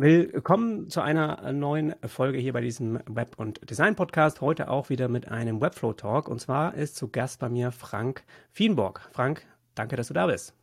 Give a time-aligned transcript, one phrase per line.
[0.00, 4.40] Willkommen zu einer neuen Folge hier bei diesem Web- und Design-Podcast.
[4.40, 6.28] Heute auch wieder mit einem Webflow-Talk.
[6.28, 8.22] Und zwar ist zu Gast bei mir Frank
[8.52, 9.00] Fienborg.
[9.10, 10.54] Frank, danke, dass du da bist.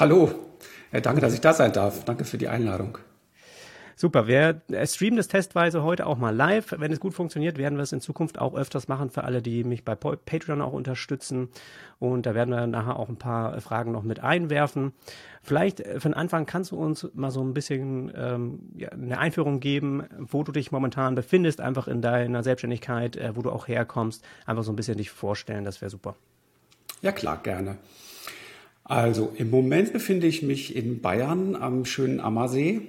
[0.00, 0.34] Hallo,
[0.90, 2.04] danke, dass ich da sein darf.
[2.06, 2.98] Danke für die Einladung.
[3.96, 6.74] Super, wir streamen das testweise heute auch mal live.
[6.78, 9.62] Wenn es gut funktioniert, werden wir es in Zukunft auch öfters machen für alle, die
[9.62, 11.48] mich bei Patreon auch unterstützen.
[12.00, 14.92] Und da werden wir nachher auch ein paar Fragen noch mit einwerfen.
[15.42, 19.60] Vielleicht äh, von Anfang kannst du uns mal so ein bisschen ähm, ja, eine Einführung
[19.60, 24.24] geben, wo du dich momentan befindest, einfach in deiner Selbstständigkeit, äh, wo du auch herkommst.
[24.44, 26.16] Einfach so ein bisschen dich vorstellen, das wäre super.
[27.00, 27.76] Ja klar, gerne.
[28.82, 32.82] Also im Moment befinde ich mich in Bayern am schönen Ammersee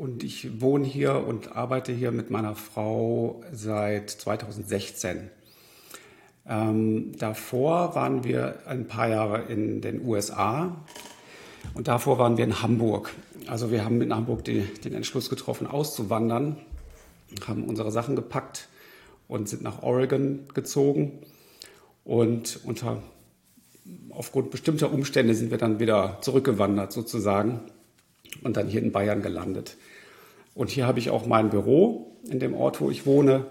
[0.00, 5.28] und ich wohne hier und arbeite hier mit meiner Frau seit 2016.
[6.48, 10.74] Ähm, davor waren wir ein paar Jahre in den USA
[11.74, 13.12] und davor waren wir in Hamburg.
[13.46, 16.56] Also wir haben in Hamburg die, den Entschluss getroffen, auszuwandern,
[17.46, 18.70] haben unsere Sachen gepackt
[19.28, 21.18] und sind nach Oregon gezogen.
[22.04, 23.02] Und unter,
[24.08, 27.60] aufgrund bestimmter Umstände sind wir dann wieder zurückgewandert sozusagen
[28.42, 29.76] und dann hier in Bayern gelandet.
[30.54, 33.46] Und hier habe ich auch mein Büro in dem Ort, wo ich wohne.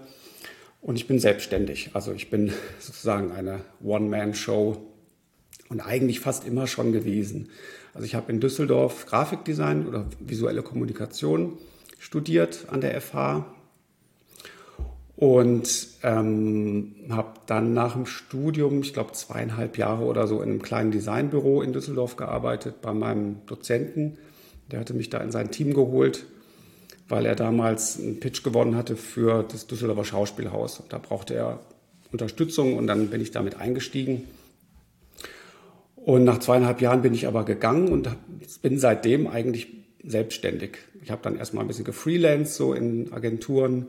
[0.80, 1.90] Und ich bin selbstständig.
[1.94, 4.76] Also ich bin sozusagen eine One-Man-Show
[5.68, 7.50] und eigentlich fast immer schon gewesen.
[7.94, 11.58] Also ich habe in Düsseldorf Grafikdesign oder visuelle Kommunikation
[11.98, 13.44] studiert an der FH
[15.16, 20.62] und ähm, habe dann nach dem Studium, ich glaube zweieinhalb Jahre oder so, in einem
[20.62, 24.16] kleinen Designbüro in Düsseldorf gearbeitet bei meinem Dozenten.
[24.70, 26.26] Der hatte mich da in sein Team geholt
[27.10, 30.82] weil er damals einen Pitch gewonnen hatte für das Düsseldorfer Schauspielhaus.
[30.88, 31.58] Da brauchte er
[32.12, 34.28] Unterstützung und dann bin ich damit eingestiegen.
[35.96, 38.08] Und nach zweieinhalb Jahren bin ich aber gegangen und
[38.62, 39.68] bin seitdem eigentlich
[40.02, 40.78] selbstständig.
[41.02, 43.86] Ich habe dann erstmal ein bisschen gefreelanced, so in Agenturen.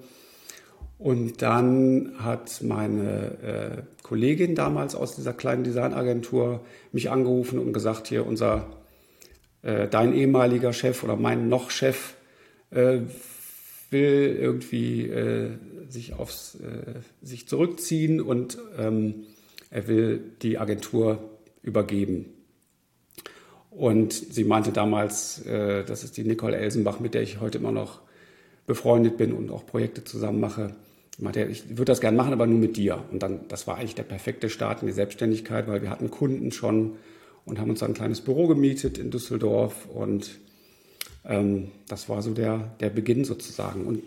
[0.98, 6.62] Und dann hat meine äh, Kollegin damals aus dieser kleinen Designagentur
[6.92, 8.68] mich angerufen und gesagt, hier unser,
[9.62, 12.16] äh, dein ehemaliger Chef oder mein noch Chef
[12.72, 13.00] äh,
[13.90, 15.52] will irgendwie äh,
[15.90, 19.26] sich aufs äh, sich zurückziehen und ähm,
[19.70, 21.20] er will die Agentur
[21.62, 22.26] übergeben.
[23.70, 27.72] Und sie meinte damals, äh, das ist die Nicole Elsenbach, mit der ich heute immer
[27.72, 28.02] noch
[28.68, 30.76] befreundet bin und auch Projekte zusammen mache.
[31.14, 33.04] Ich meinte, ich würde das gerne machen, aber nur mit dir.
[33.12, 36.52] Und dann, das war eigentlich der perfekte Start in die Selbstständigkeit, weil wir hatten Kunden
[36.52, 36.94] schon
[37.46, 40.40] und haben uns dann ein kleines Büro gemietet in Düsseldorf und
[41.26, 43.86] ähm, das war so der, der Beginn sozusagen.
[43.86, 44.02] Und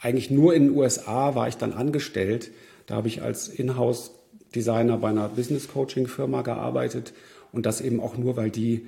[0.00, 2.50] eigentlich nur in den USA war ich dann angestellt.
[2.86, 7.14] Da habe ich als Inhouse-Designer bei einer Business-Coaching-Firma gearbeitet
[7.52, 8.86] und das eben auch nur, weil die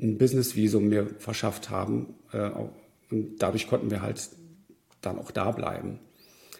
[0.00, 2.14] ein Business-Visum mir verschafft haben.
[2.32, 2.50] Äh,
[3.10, 4.28] und dadurch konnten wir halt
[5.02, 6.00] dann auch da bleiben.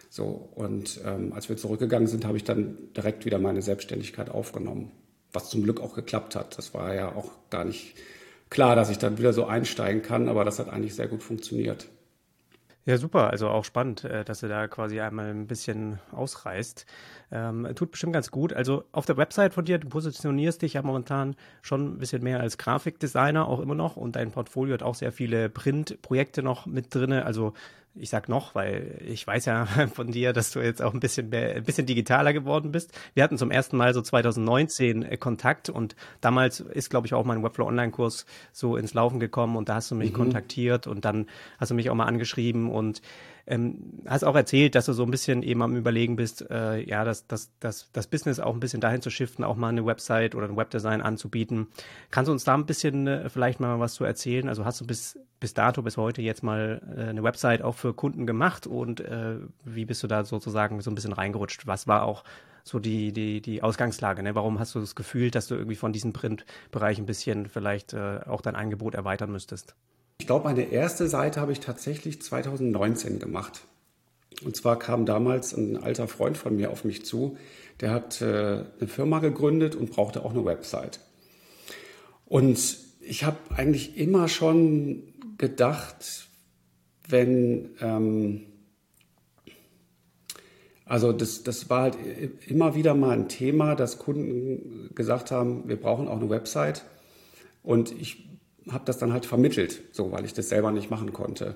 [0.09, 4.91] So, und ähm, als wir zurückgegangen sind, habe ich dann direkt wieder meine Selbstständigkeit aufgenommen,
[5.33, 6.57] was zum Glück auch geklappt hat.
[6.57, 7.95] Das war ja auch gar nicht
[8.49, 11.87] klar, dass ich dann wieder so einsteigen kann, aber das hat eigentlich sehr gut funktioniert.
[12.87, 13.31] Ja, super.
[13.31, 16.85] Also auch spannend, äh, dass du da quasi einmal ein bisschen ausreißt.
[17.31, 18.53] Ähm, tut bestimmt ganz gut.
[18.53, 22.41] Also auf der Website von dir, du positionierst dich ja momentan schon ein bisschen mehr
[22.41, 26.93] als Grafikdesigner auch immer noch und dein Portfolio hat auch sehr viele Printprojekte noch mit
[26.93, 27.25] drinne.
[27.25, 27.53] Also
[27.95, 31.29] ich sag noch, weil ich weiß ja von dir, dass du jetzt auch ein bisschen
[31.29, 32.91] mehr, ein bisschen digitaler geworden bist.
[33.13, 37.25] Wir hatten zum ersten Mal so 2019 äh, Kontakt und damals ist, glaube ich, auch
[37.25, 40.15] mein Webflow Online-Kurs so ins Laufen gekommen und da hast du mich mhm.
[40.15, 43.01] kontaktiert und dann hast du mich auch mal angeschrieben und
[43.47, 47.03] ähm, hast auch erzählt, dass du so ein bisschen eben am Überlegen bist, äh, ja,
[47.03, 50.33] das, das, das, das Business auch ein bisschen dahin zu shiften, auch mal eine Website
[50.33, 51.67] oder ein Webdesign anzubieten.
[52.09, 54.49] Kannst du uns da ein bisschen äh, vielleicht mal was zu erzählen?
[54.49, 57.93] Also hast du bis, bis dato, bis heute jetzt mal äh, eine Website auch für
[57.93, 61.67] Kunden gemacht und äh, wie bist du da sozusagen so ein bisschen reingerutscht?
[61.67, 62.23] Was war auch
[62.63, 64.23] so die, die, die Ausgangslage?
[64.23, 64.33] Ne?
[64.33, 68.21] Warum hast du das Gefühl, dass du irgendwie von diesem Printbereich ein bisschen vielleicht äh,
[68.25, 69.75] auch dein Angebot erweitern müsstest?
[70.19, 73.61] Ich glaube, meine erste Seite habe ich tatsächlich 2019 gemacht.
[74.43, 77.37] Und zwar kam damals ein alter Freund von mir auf mich zu,
[77.81, 80.99] der hat äh, eine Firma gegründet und brauchte auch eine Website.
[82.25, 86.27] Und ich habe eigentlich immer schon gedacht,
[87.07, 88.45] wenn, ähm,
[90.85, 91.97] also das, das war halt
[92.47, 96.85] immer wieder mal ein Thema, dass Kunden gesagt haben, wir brauchen auch eine Website.
[97.63, 98.34] Und ich
[98.71, 101.55] habe das dann halt vermittelt, so weil ich das selber nicht machen konnte.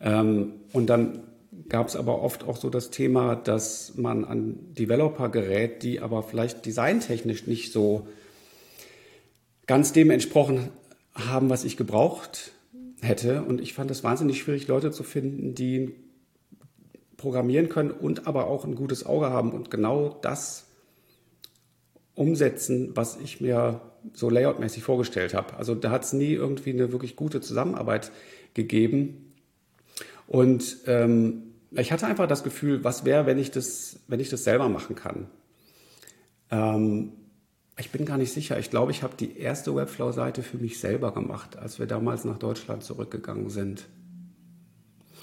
[0.00, 1.24] Ähm, und dann
[1.68, 6.22] gab es aber oft auch so das Thema, dass man an Developer gerät, die aber
[6.22, 8.06] vielleicht designtechnisch nicht so
[9.66, 10.68] ganz dem entsprochen
[11.14, 12.52] haben, was ich gebraucht
[13.00, 13.42] hätte.
[13.42, 15.94] Und ich fand es wahnsinnig schwierig, Leute zu finden, die
[17.16, 20.66] programmieren können und aber auch ein gutes Auge haben und genau das
[22.14, 23.80] umsetzen, was ich mir
[24.12, 25.54] so layoutmäßig vorgestellt habe.
[25.56, 28.12] Also da hat es nie irgendwie eine wirklich gute Zusammenarbeit
[28.54, 29.34] gegeben.
[30.26, 34.44] Und ähm, ich hatte einfach das Gefühl, was wäre, wenn ich das, wenn ich das
[34.44, 35.26] selber machen kann.
[36.50, 37.12] Ähm,
[37.78, 38.58] ich bin gar nicht sicher.
[38.58, 42.38] Ich glaube, ich habe die erste Webflow-Seite für mich selber gemacht, als wir damals nach
[42.38, 43.86] Deutschland zurückgegangen sind.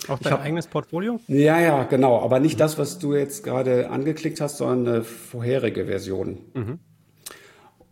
[0.08, 1.20] Auch dein hab, eigenes Portfolio?
[1.28, 2.22] Ja, ja, genau.
[2.22, 2.60] Aber nicht mhm.
[2.60, 6.40] das, was du jetzt gerade angeklickt hast, sondern eine vorherige Version.
[6.54, 6.80] Mhm.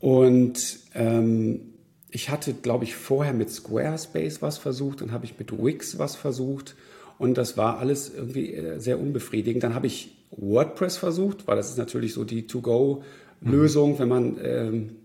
[0.02, 1.62] Und ähm,
[2.10, 6.16] ich hatte, glaube ich, vorher mit Squarespace was versucht, dann habe ich mit Wix was
[6.16, 6.76] versucht
[7.20, 9.64] und das war alles irgendwie äh, sehr unbefriedigend.
[9.64, 14.00] Dann habe ich WordPress versucht, weil das ist natürlich so die To-Go-Lösung, mhm.
[14.00, 14.96] wenn man ähm,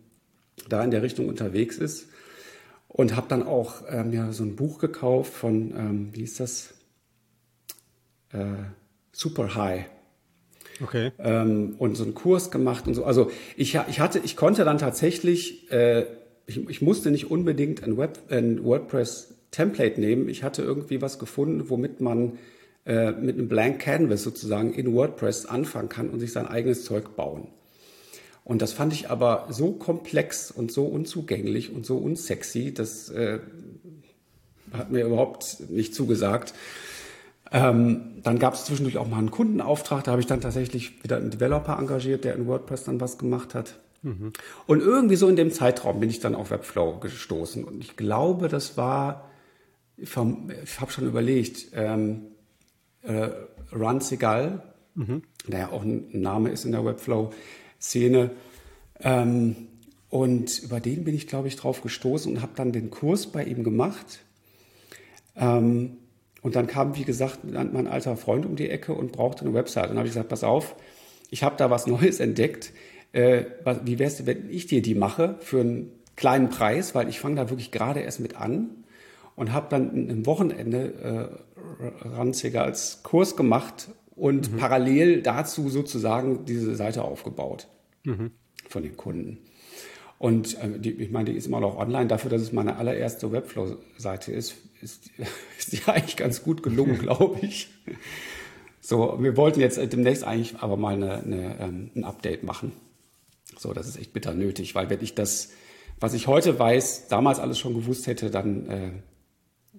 [0.68, 2.08] da in der Richtung unterwegs ist.
[2.88, 6.72] Und habe dann auch äh, mir so ein Buch gekauft von, ähm, wie ist das?
[8.32, 8.54] Äh,
[9.12, 9.84] Super High.
[10.82, 11.12] Okay.
[11.18, 13.04] Ähm, und so einen Kurs gemacht und so.
[13.04, 16.06] Also ich, ich hatte, ich konnte dann tatsächlich, äh,
[16.46, 20.28] ich, ich musste nicht unbedingt ein, Web, ein WordPress Template nehmen.
[20.28, 22.38] Ich hatte irgendwie was gefunden, womit man
[22.84, 27.16] äh, mit einem Blank Canvas sozusagen in WordPress anfangen kann und sich sein eigenes Zeug
[27.16, 27.48] bauen.
[28.44, 33.40] Und das fand ich aber so komplex und so unzugänglich und so unsexy, das äh,
[34.72, 36.54] hat mir überhaupt nicht zugesagt.
[37.52, 41.16] Ähm, dann gab es zwischendurch auch mal einen Kundenauftrag, da habe ich dann tatsächlich wieder
[41.16, 43.78] einen Developer engagiert, der in WordPress dann was gemacht hat.
[44.02, 44.32] Mhm.
[44.66, 47.64] Und irgendwie so in dem Zeitraum bin ich dann auf Webflow gestoßen.
[47.64, 49.30] Und ich glaube, das war
[49.96, 52.22] ich habe schon überlegt, ähm,
[53.02, 53.30] äh,
[53.72, 55.22] Run Segal, mhm.
[55.46, 58.30] der ja auch ein Name ist in der Webflow-Szene.
[59.00, 59.56] Ähm,
[60.08, 63.44] und über den bin ich, glaube ich, drauf gestoßen und habe dann den Kurs bei
[63.44, 64.20] ihm gemacht.
[65.34, 65.98] Ähm,
[66.46, 69.86] und dann kam, wie gesagt, mein alter Freund um die Ecke und brauchte eine Website.
[69.86, 70.76] Und dann habe ich gesagt, pass auf,
[71.28, 72.72] ich habe da was Neues entdeckt.
[73.10, 73.46] Äh,
[73.82, 77.50] wie wär's, wenn ich dir die mache für einen kleinen Preis, weil ich fange da
[77.50, 78.68] wirklich gerade erst mit an
[79.34, 81.40] und habe dann ein Wochenende
[81.82, 84.56] äh, Ranziger als Kurs gemacht und mhm.
[84.56, 87.66] parallel dazu sozusagen diese Seite aufgebaut
[88.04, 88.30] mhm.
[88.68, 89.38] von den Kunden.
[90.18, 92.06] Und äh, die, ich meine, die ist immer noch online.
[92.06, 95.10] Dafür, dass es meine allererste Webflow-Seite ist, ist,
[95.58, 97.68] ist die eigentlich ganz gut gelungen, glaube ich.
[98.80, 102.72] So, wir wollten jetzt demnächst eigentlich aber mal eine, eine, ähm, ein Update machen.
[103.58, 105.50] So, das ist echt bitter nötig, weil wenn ich das,
[105.98, 108.90] was ich heute weiß, damals alles schon gewusst hätte, dann äh,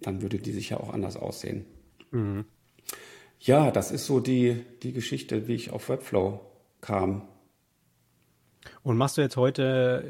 [0.02, 1.66] dann würde die sicher auch anders aussehen.
[2.12, 2.46] Mhm.
[3.40, 6.40] Ja, das ist so die, die Geschichte, wie ich auf Webflow
[6.82, 7.28] kam.
[8.88, 10.02] Und machst du jetzt heute,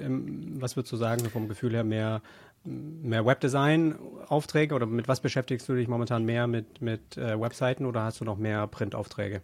[0.59, 2.21] was würdest du sagen, vom Gefühl her mehr,
[2.63, 8.03] mehr Webdesign-Aufträge oder mit was beschäftigst du dich momentan mehr mit, mit äh, Webseiten oder
[8.03, 9.41] hast du noch mehr Print-Aufträge?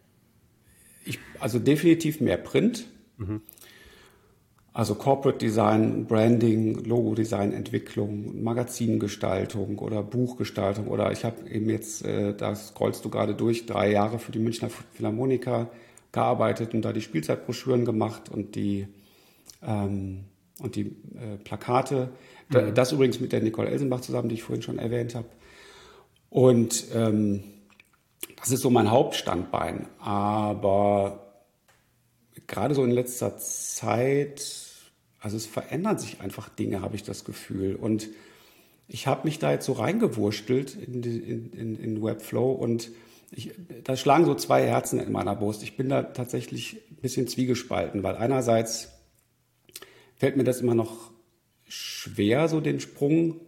[1.04, 2.86] Ich, also definitiv mehr Print.
[3.18, 3.42] Mhm.
[4.72, 12.36] Also Corporate Design, Branding, Logo-Design, Entwicklung, Magazingestaltung oder Buchgestaltung oder ich habe eben jetzt, äh,
[12.36, 15.72] da scrollst du gerade durch, drei Jahre für die Münchner Philharmoniker
[16.12, 18.86] gearbeitet und da die Spielzeitbroschüren gemacht und die,
[19.66, 20.26] ähm,
[20.60, 22.10] und die äh, Plakate.
[22.50, 22.74] Mhm.
[22.74, 25.28] Das übrigens mit der Nicole Elsenbach zusammen, die ich vorhin schon erwähnt habe.
[26.30, 27.44] Und ähm,
[28.38, 29.88] das ist so mein Hauptstandbein.
[30.00, 31.44] Aber
[32.48, 34.64] gerade so in letzter Zeit
[35.24, 37.76] also es verändern sich einfach Dinge, habe ich das Gefühl.
[37.76, 38.10] Und
[38.90, 42.92] ich habe mich da jetzt so reingewurstelt in, in, in, in Webflow und
[43.32, 43.52] ich,
[43.86, 45.64] da schlagen so zwei Herzen in meiner Brust.
[45.64, 48.92] Ich bin da tatsächlich ein bisschen zwiegespalten, weil einerseits
[50.18, 51.12] fällt mir das immer noch
[51.68, 53.40] schwer, so den Sprung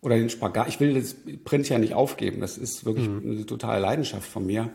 [0.00, 0.68] oder den Spagat.
[0.68, 2.40] Ich will das Print ja nicht aufgeben.
[2.40, 3.30] Das ist wirklich mhm.
[3.30, 4.70] eine totale Leidenschaft von mir.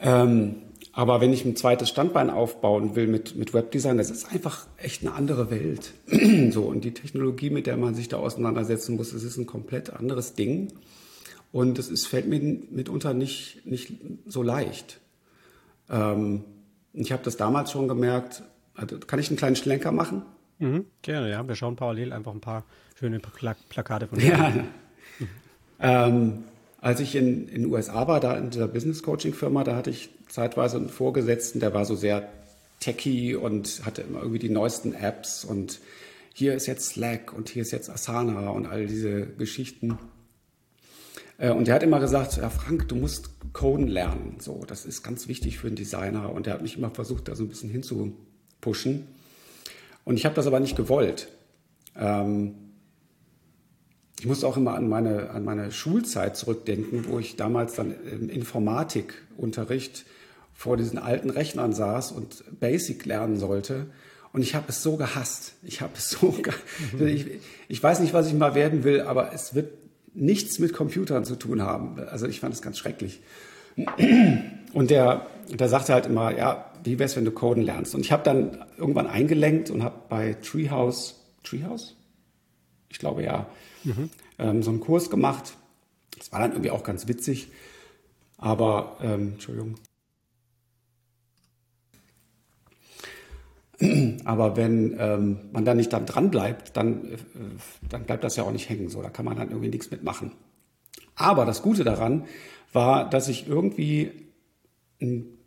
[0.00, 0.56] Ähm,
[0.92, 5.02] aber wenn ich ein zweites Standbein aufbauen will mit, mit Webdesign, das ist einfach echt
[5.02, 5.92] eine andere Welt.
[6.52, 9.90] so, und die Technologie, mit der man sich da auseinandersetzen muss, das ist ein komplett
[9.90, 10.72] anderes Ding.
[11.52, 13.92] Und es fällt mir mitunter nicht, nicht
[14.26, 15.00] so leicht.
[15.88, 16.44] Ähm,
[16.92, 18.42] ich habe das damals schon gemerkt.
[18.78, 20.22] Also, kann ich einen kleinen Schlenker machen?
[20.58, 21.46] Mhm, gerne, ja.
[21.46, 22.64] Wir schauen parallel einfach ein paar
[22.98, 24.28] schöne Pla Plakate von dir.
[24.28, 24.64] Ja.
[26.08, 26.44] ähm,
[26.80, 30.10] als ich in den USA war, da in der Business Coaching Firma, da hatte ich
[30.28, 32.28] zeitweise einen Vorgesetzten, der war so sehr
[32.80, 35.80] techy und hatte immer irgendwie die neuesten Apps und
[36.34, 39.98] hier ist jetzt Slack und hier ist jetzt Asana und all diese Geschichten.
[41.38, 44.36] Äh, und der hat immer gesagt, ja Frank, du musst Coden lernen.
[44.38, 46.32] So, das ist ganz wichtig für einen Designer.
[46.32, 47.70] Und der hat mich immer versucht, da so ein bisschen
[48.58, 49.06] hinzupushen.
[50.04, 51.28] Und ich habe das aber nicht gewollt.
[51.96, 52.54] Ähm,
[54.20, 58.28] ich muss auch immer an meine, an meine Schulzeit zurückdenken, wo ich damals dann im
[58.28, 60.06] Informatikunterricht
[60.54, 63.86] vor diesen alten Rechnern saß und Basic lernen sollte.
[64.32, 65.52] Und ich habe es so gehasst.
[65.62, 66.34] Ich habe es so,
[66.92, 67.06] mhm.
[67.06, 67.26] ich,
[67.68, 69.72] ich weiß nicht, was ich mal werden will, aber es wird
[70.14, 72.00] nichts mit Computern zu tun haben.
[72.10, 73.20] Also ich fand es ganz schrecklich.
[74.72, 77.94] Und der, der sagte halt immer, ja, wie wär's, wenn du Coden lernst?
[77.94, 81.96] Und ich habe dann irgendwann eingelenkt und habe bei Treehouse, Treehouse?
[82.90, 83.46] Ich glaube ja,
[83.84, 84.10] mhm.
[84.38, 85.56] ähm, so einen Kurs gemacht.
[86.16, 87.48] Das war dann irgendwie auch ganz witzig.
[88.36, 89.76] Aber, ähm, Entschuldigung.
[94.24, 97.16] Aber wenn ähm, man da nicht dann dran bleibt, dann, äh,
[97.88, 98.88] dann bleibt das ja auch nicht hängen.
[98.88, 100.32] So, da kann man dann irgendwie nichts mitmachen.
[101.14, 102.26] Aber das Gute daran
[102.72, 104.12] war, dass ich irgendwie
[105.00, 105.37] ein,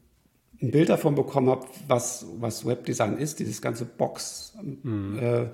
[0.61, 4.53] ein Bild davon bekommen habe, was, was Webdesign ist, dieses ganze Box.
[4.83, 5.19] Mhm.
[5.19, 5.47] Äh,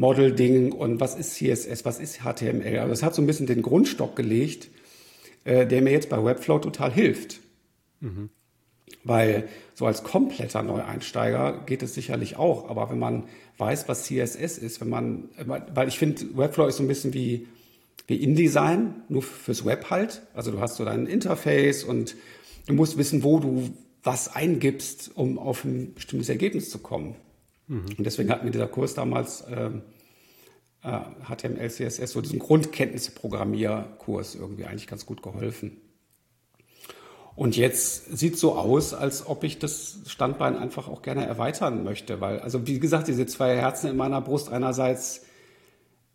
[0.00, 2.78] und was ist CSS, was ist HTML.
[2.78, 4.68] Also es hat so ein bisschen den Grundstock gelegt,
[5.44, 7.40] äh, der mir jetzt bei Webflow total hilft.
[8.00, 8.30] Mhm.
[9.04, 13.24] Weil so als kompletter Neueinsteiger geht es sicherlich auch, aber wenn man
[13.58, 17.48] weiß, was CSS ist, wenn man, weil ich finde, Webflow ist so ein bisschen wie,
[18.06, 20.22] wie InDesign, nur fürs Web halt.
[20.34, 22.16] Also du hast so dein Interface und
[22.66, 23.70] du musst wissen, wo du
[24.08, 27.14] was eingibst, um auf ein bestimmtes Ergebnis zu kommen.
[27.66, 27.84] Mhm.
[27.98, 29.82] Und deswegen hat mir dieser Kurs damals ähm,
[30.82, 30.98] äh,
[31.28, 35.76] HTML, CSS, so diesen Grundkenntnisse-Programmierkurs irgendwie eigentlich ganz gut geholfen.
[37.36, 42.22] Und jetzt sieht so aus, als ob ich das Standbein einfach auch gerne erweitern möchte,
[42.22, 45.26] weil, also wie gesagt, diese zwei Herzen in meiner Brust einerseits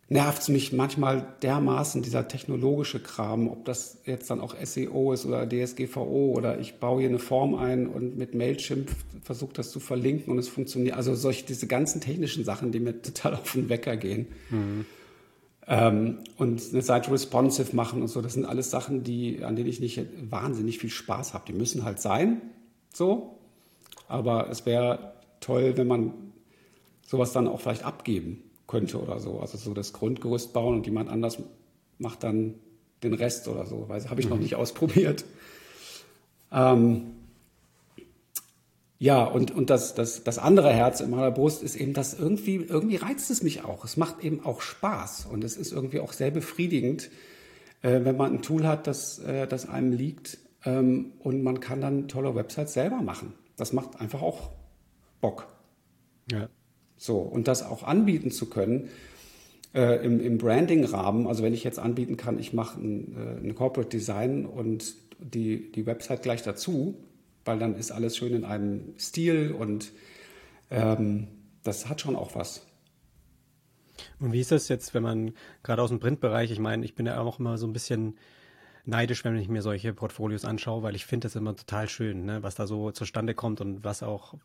[0.09, 5.25] nervt es mich manchmal dermaßen, dieser technologische Kram, ob das jetzt dann auch SEO ist
[5.25, 8.91] oder DSGVO oder ich baue hier eine Form ein und mit Mailchimp
[9.23, 10.97] versuche das zu verlinken und es funktioniert.
[10.97, 14.27] Also solche, diese ganzen technischen Sachen, die mir total auf den Wecker gehen.
[14.49, 14.85] Mhm.
[15.65, 19.69] Ähm, und eine Seite responsive machen und so, das sind alles Sachen, die, an denen
[19.69, 21.45] ich nicht wahnsinnig viel Spaß habe.
[21.47, 22.41] Die müssen halt sein,
[22.93, 23.39] so.
[24.09, 26.13] Aber es wäre toll, wenn man
[27.05, 28.43] sowas dann auch vielleicht abgeben
[28.73, 29.39] könnte oder so.
[29.39, 31.37] Also so das Grundgerüst bauen und jemand anders
[31.99, 32.55] macht dann
[33.03, 33.85] den Rest oder so.
[33.87, 34.33] Weil habe ich mhm.
[34.33, 35.25] noch nicht ausprobiert.
[36.51, 37.03] Ähm,
[38.97, 42.55] ja, und, und das, das, das andere Herz in meiner Brust ist eben, dass irgendwie,
[42.55, 43.85] irgendwie reizt es mich auch.
[43.85, 47.11] Es macht eben auch Spaß und es ist irgendwie auch sehr befriedigend,
[47.81, 51.81] äh, wenn man ein Tool hat, das, äh, das einem liegt ähm, und man kann
[51.81, 53.33] dann tolle Websites selber machen.
[53.55, 54.51] Das macht einfach auch
[55.21, 55.47] Bock.
[56.31, 56.47] Ja.
[57.03, 58.87] So, und das auch anbieten zu können
[59.73, 61.27] äh, im, im Branding-Rahmen.
[61.27, 65.69] Also wenn ich jetzt anbieten kann, ich mache ein, äh, ein Corporate Design und die,
[65.73, 66.95] die Website gleich dazu,
[67.43, 69.91] weil dann ist alles schön in einem Stil und
[70.71, 71.27] ähm,
[71.61, 72.65] das hat schon auch was.
[74.21, 77.05] Und wie ist das jetzt, wenn man gerade aus dem Printbereich, ich meine, ich bin
[77.05, 78.17] ja auch immer so ein bisschen
[78.85, 82.43] neidisch, wenn ich mir solche Portfolios anschaue, weil ich finde das immer total schön, ne,
[82.43, 84.35] was da so zustande kommt und was auch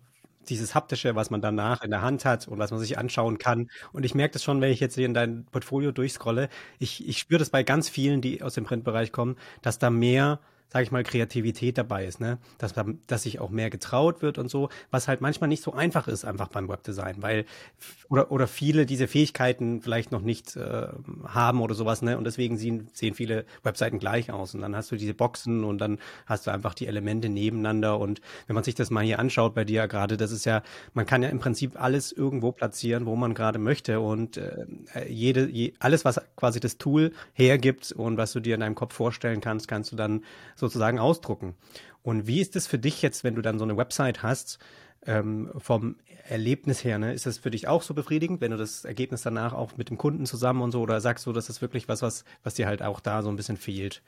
[0.51, 3.71] dieses haptische, was man danach in der Hand hat und was man sich anschauen kann.
[3.93, 6.49] Und ich merke das schon, wenn ich jetzt hier in dein Portfolio durchscrolle.
[6.79, 10.41] Ich, ich spüre das bei ganz vielen, die aus dem Printbereich kommen, dass da mehr
[10.69, 12.39] sage ich mal, Kreativität dabei ist, ne?
[12.59, 12.75] Dass,
[13.07, 16.25] dass sich auch mehr getraut wird und so, was halt manchmal nicht so einfach ist,
[16.25, 17.47] einfach beim Webdesign, weil
[18.09, 20.89] oder, oder viele diese Fähigkeiten vielleicht noch nicht äh,
[21.27, 22.19] haben oder sowas, ne?
[22.19, 24.55] Und deswegen sehen, sehen viele Webseiten gleich aus.
[24.55, 27.99] Und dann hast du diese Boxen und dann hast du einfach die Elemente nebeneinander.
[27.99, 31.07] Und wenn man sich das mal hier anschaut bei dir gerade, das ist ja, man
[31.07, 34.01] kann ja im Prinzip alles irgendwo platzieren, wo man gerade möchte.
[34.01, 34.67] Und äh,
[35.09, 38.95] jede, je, alles, was quasi das Tool hergibt und was du dir in deinem Kopf
[38.95, 40.25] vorstellen kannst, kannst du dann
[40.59, 41.55] sozusagen ausdrucken.
[42.03, 44.59] Und wie ist es für dich jetzt, wenn du dann so eine Website hast,
[45.07, 45.97] ähm, vom
[46.29, 47.15] Erlebnis her, ne?
[47.15, 49.97] ist das für dich auch so befriedigend, wenn du das Ergebnis danach auch mit dem
[49.97, 52.83] Kunden zusammen und so, oder sagst du, das ist wirklich was, was, was dir halt
[52.83, 54.03] auch da so ein bisschen fehlt?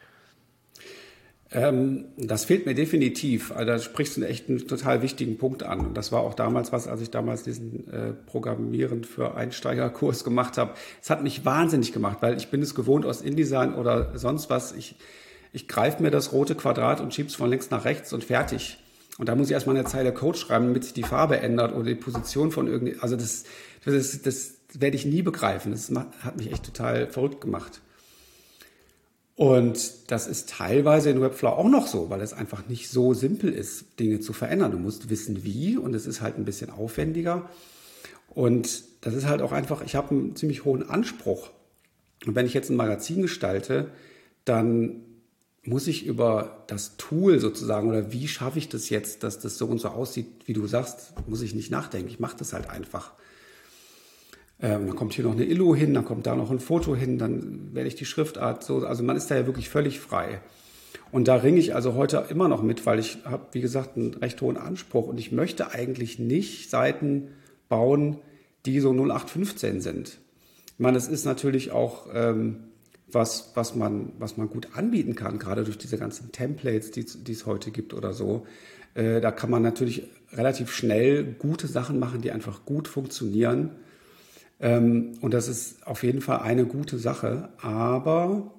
[1.52, 3.50] Ähm, das fehlt mir definitiv.
[3.50, 5.80] Also da sprichst du einen echt einen total wichtigen Punkt an.
[5.80, 10.58] Und das war auch damals was, als ich damals diesen äh, Programmieren für Einsteigerkurs gemacht
[10.58, 10.74] habe.
[11.02, 14.72] Es hat mich wahnsinnig gemacht, weil ich bin es gewohnt aus InDesign oder sonst was.
[14.72, 14.94] Ich,
[15.52, 18.78] ich greife mir das rote Quadrat und schieb's von links nach rechts und fertig.
[19.18, 21.84] Und da muss ich erstmal eine Zeile Code schreiben, damit sich die Farbe ändert oder
[21.84, 22.96] die Position von irgendwie.
[23.00, 23.44] Also das,
[23.84, 25.72] das, das werde ich nie begreifen.
[25.72, 25.90] Das
[26.22, 27.82] hat mich echt total verrückt gemacht.
[29.36, 33.52] Und das ist teilweise in Webflow auch noch so, weil es einfach nicht so simpel
[33.52, 34.72] ist, Dinge zu verändern.
[34.72, 37.48] Du musst wissen, wie, und es ist halt ein bisschen aufwendiger.
[38.28, 41.50] Und das ist halt auch einfach, ich habe einen ziemlich hohen Anspruch.
[42.26, 43.90] Und wenn ich jetzt ein Magazin gestalte,
[44.44, 45.02] dann
[45.62, 49.66] muss ich über das Tool sozusagen oder wie schaffe ich das jetzt, dass das so
[49.66, 52.08] und so aussieht, wie du sagst, muss ich nicht nachdenken.
[52.08, 53.12] Ich mache das halt einfach.
[54.62, 57.18] Ähm, dann kommt hier noch eine Illu hin, dann kommt da noch ein Foto hin,
[57.18, 58.86] dann werde ich die Schriftart so.
[58.86, 60.40] Also man ist da ja wirklich völlig frei.
[61.12, 64.14] Und da ringe ich also heute immer noch mit, weil ich habe, wie gesagt, einen
[64.14, 67.28] recht hohen Anspruch und ich möchte eigentlich nicht Seiten
[67.68, 68.18] bauen,
[68.66, 70.18] die so 0815 sind.
[70.66, 72.64] Ich meine, es ist natürlich auch ähm,
[73.12, 77.32] was, was, man, was man gut anbieten kann, gerade durch diese ganzen Templates, die, die
[77.32, 78.46] es heute gibt oder so.
[78.94, 83.70] Äh, da kann man natürlich relativ schnell gute Sachen machen, die einfach gut funktionieren.
[84.60, 87.50] Ähm, und das ist auf jeden Fall eine gute Sache.
[87.60, 88.52] Aber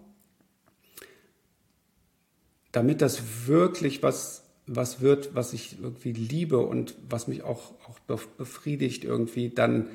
[2.72, 8.00] damit das wirklich was, was wird, was ich irgendwie liebe und was mich auch, auch
[8.38, 9.88] befriedigt irgendwie, dann,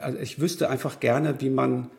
[0.00, 1.90] also ich wüsste einfach gerne, wie man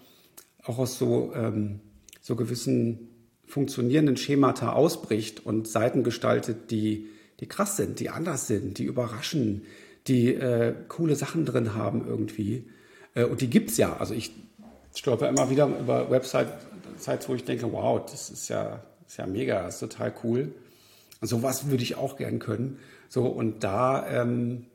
[0.64, 1.80] auch aus so, ähm,
[2.22, 3.10] so gewissen
[3.46, 7.10] funktionierenden Schemata ausbricht und Seiten gestaltet, die,
[7.40, 9.64] die krass sind, die anders sind, die überraschen,
[10.08, 12.70] die äh, coole Sachen drin haben irgendwie.
[13.14, 13.98] Äh, und die gibt's ja.
[13.98, 14.32] Also ich
[14.96, 19.64] stolper immer wieder über Websites, wo ich denke, wow, das ist ja, ist ja mega,
[19.64, 20.54] das ist total cool.
[21.20, 22.80] Und sowas würde ich auch gern können.
[23.10, 24.66] So, und da, ähm,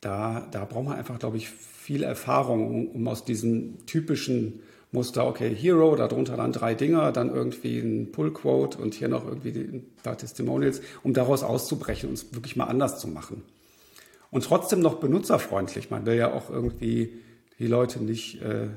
[0.00, 4.60] da, da braucht man einfach, glaube ich, viel Erfahrung, um, aus diesem typischen
[4.92, 9.50] Muster, okay, Hero, darunter dann drei Dinger, dann irgendwie ein Pull-Quote und hier noch irgendwie
[9.50, 13.42] ein paar Testimonials, um daraus auszubrechen und es wirklich mal anders zu machen.
[14.30, 15.90] Und trotzdem noch benutzerfreundlich.
[15.90, 17.20] Man will ja auch irgendwie
[17.58, 18.68] die Leute nicht, äh,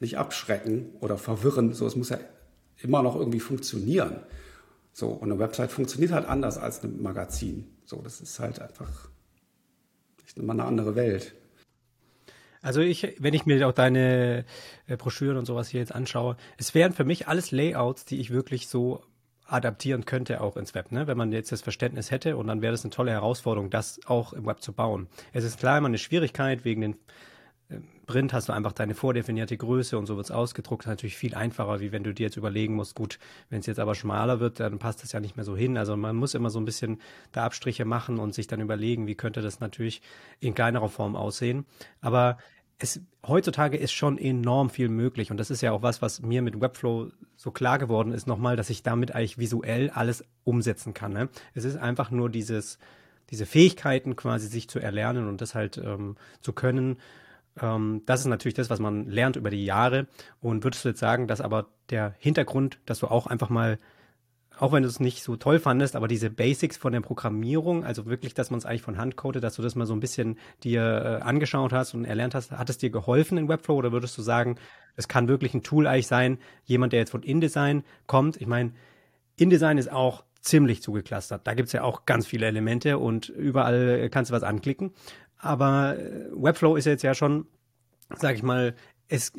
[0.00, 1.74] nicht abschrecken oder verwirren.
[1.74, 2.18] So, es muss ja
[2.78, 4.20] immer noch irgendwie funktionieren.
[4.92, 7.66] So, und eine Website funktioniert halt anders als ein Magazin.
[7.84, 9.10] So, das ist halt einfach
[10.36, 11.34] mal eine andere Welt.
[12.66, 14.44] Also ich, wenn ich mir auch deine
[14.88, 18.30] äh, Broschüren und sowas hier jetzt anschaue, es wären für mich alles Layouts, die ich
[18.30, 19.04] wirklich so
[19.46, 21.06] adaptieren könnte auch ins Web, ne?
[21.06, 24.32] wenn man jetzt das Verständnis hätte und dann wäre das eine tolle Herausforderung, das auch
[24.32, 25.06] im Web zu bauen.
[25.32, 26.96] Es ist klar immer eine Schwierigkeit, wegen den
[27.68, 30.86] äh, Print hast du einfach deine vordefinierte Größe und so wird es ausgedruckt.
[30.86, 33.94] Natürlich viel einfacher, wie wenn du dir jetzt überlegen musst, gut, wenn es jetzt aber
[33.94, 35.76] schmaler wird, dann passt das ja nicht mehr so hin.
[35.76, 37.00] Also man muss immer so ein bisschen
[37.30, 40.02] da Abstriche machen und sich dann überlegen, wie könnte das natürlich
[40.40, 41.66] in kleinerer Form aussehen.
[42.00, 42.38] Aber
[42.78, 46.42] es, heutzutage ist schon enorm viel möglich und das ist ja auch was, was mir
[46.42, 51.12] mit Webflow so klar geworden ist nochmal, dass ich damit eigentlich visuell alles umsetzen kann.
[51.12, 51.28] Ne?
[51.54, 52.78] Es ist einfach nur dieses,
[53.30, 56.98] diese Fähigkeiten quasi sich zu erlernen und das halt ähm, zu können.
[57.60, 60.06] Ähm, das ist natürlich das, was man lernt über die Jahre.
[60.40, 63.78] Und würdest du jetzt sagen, dass aber der Hintergrund, dass du auch einfach mal
[64.58, 68.06] auch wenn du es nicht so toll fandest, aber diese Basics von der Programmierung, also
[68.06, 70.38] wirklich, dass man es eigentlich von Hand codet, dass du das mal so ein bisschen
[70.64, 74.16] dir äh, angeschaut hast und erlernt hast, hat es dir geholfen in Webflow oder würdest
[74.16, 74.56] du sagen,
[74.96, 78.72] es kann wirklich ein Tool eigentlich sein, jemand, der jetzt von InDesign kommt, ich meine,
[79.36, 81.46] InDesign ist auch ziemlich zugeklustert.
[81.46, 84.92] Da gibt's ja auch ganz viele Elemente und überall kannst du was anklicken.
[85.38, 87.46] Aber äh, Webflow ist jetzt ja schon,
[88.16, 88.74] sag ich mal,
[89.08, 89.32] es,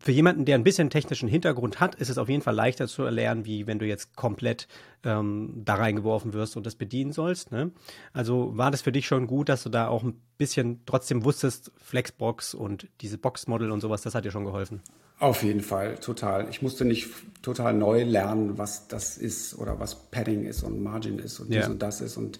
[0.00, 3.02] für jemanden, der ein bisschen technischen Hintergrund hat, ist es auf jeden Fall leichter zu
[3.02, 4.68] erlernen, wie wenn du jetzt komplett
[5.04, 7.52] ähm, da reingeworfen wirst und das bedienen sollst.
[7.52, 7.72] Ne?
[8.12, 11.72] Also war das für dich schon gut, dass du da auch ein bisschen trotzdem wusstest,
[11.76, 14.80] Flexbox und diese Boxmodel und sowas, das hat dir schon geholfen?
[15.18, 16.48] Auf jeden Fall, total.
[16.50, 17.08] Ich musste nicht
[17.42, 21.60] total neu lernen, was das ist oder was Padding ist und Margin ist und ja.
[21.60, 22.38] dies und das ist und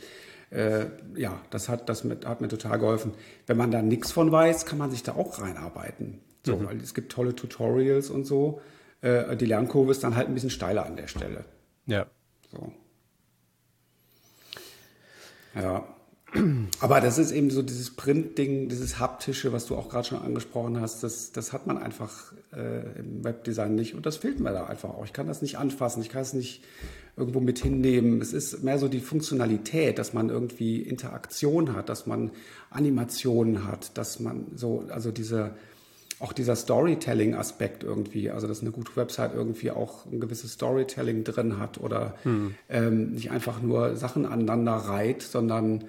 [0.51, 3.13] äh, ja, das hat, das mit, hat mir total geholfen.
[3.47, 6.21] Wenn man da nichts von weiß, kann man sich da auch reinarbeiten.
[6.47, 6.67] So, mhm.
[6.67, 8.61] weil es gibt tolle Tutorials und so.
[9.01, 11.45] Äh, die Lernkurve ist dann halt ein bisschen steiler an der Stelle.
[11.87, 12.07] Ja.
[12.51, 12.73] So.
[15.55, 15.89] Ja.
[16.81, 20.81] Aber das ist eben so dieses Print-Ding, dieses Haptische, was du auch gerade schon angesprochen
[20.81, 24.67] hast, das, das hat man einfach äh, im Webdesign nicht und das fehlt mir da
[24.67, 25.05] einfach auch.
[25.05, 26.63] Ich kann das nicht anfassen, ich kann es nicht
[27.17, 28.21] irgendwo mit hinnehmen.
[28.21, 32.31] Es ist mehr so die Funktionalität, dass man irgendwie Interaktion hat, dass man
[32.71, 35.55] Animationen hat, dass man so, also diese,
[36.19, 41.59] auch dieser Storytelling-Aspekt irgendwie, also dass eine gute Website irgendwie auch ein gewisses Storytelling drin
[41.59, 42.55] hat oder hm.
[42.69, 45.85] ähm, nicht einfach nur Sachen aneinander reiht, sondern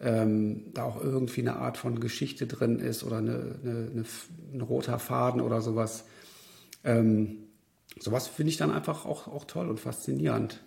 [0.00, 4.04] ähm, da auch irgendwie eine Art von Geschichte drin ist oder eine, eine, eine,
[4.52, 6.04] ein roter Faden oder sowas.
[6.84, 7.38] Ähm,
[7.98, 10.62] sowas finde ich dann einfach auch, auch toll und faszinierend.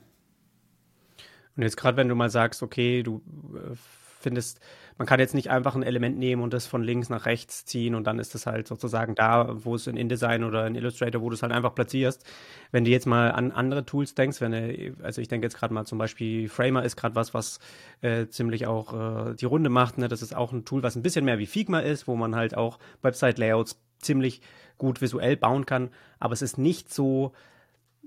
[1.55, 3.21] Und jetzt gerade, wenn du mal sagst, okay, du
[3.55, 3.75] äh,
[4.19, 4.59] findest,
[4.99, 7.95] man kann jetzt nicht einfach ein Element nehmen und das von links nach rechts ziehen
[7.95, 11.29] und dann ist das halt sozusagen da, wo es in InDesign oder in Illustrator, wo
[11.29, 12.25] du es halt einfach platzierst.
[12.71, 15.73] Wenn du jetzt mal an andere Tools denkst, wenn du, also ich denke jetzt gerade
[15.73, 17.59] mal zum Beispiel Framer ist gerade was, was
[18.01, 19.97] äh, ziemlich auch äh, die Runde macht.
[19.97, 20.09] Ne?
[20.09, 22.57] Das ist auch ein Tool, was ein bisschen mehr wie Figma ist, wo man halt
[22.57, 24.41] auch Website-Layouts ziemlich
[24.77, 27.31] gut visuell bauen kann, aber es ist nicht so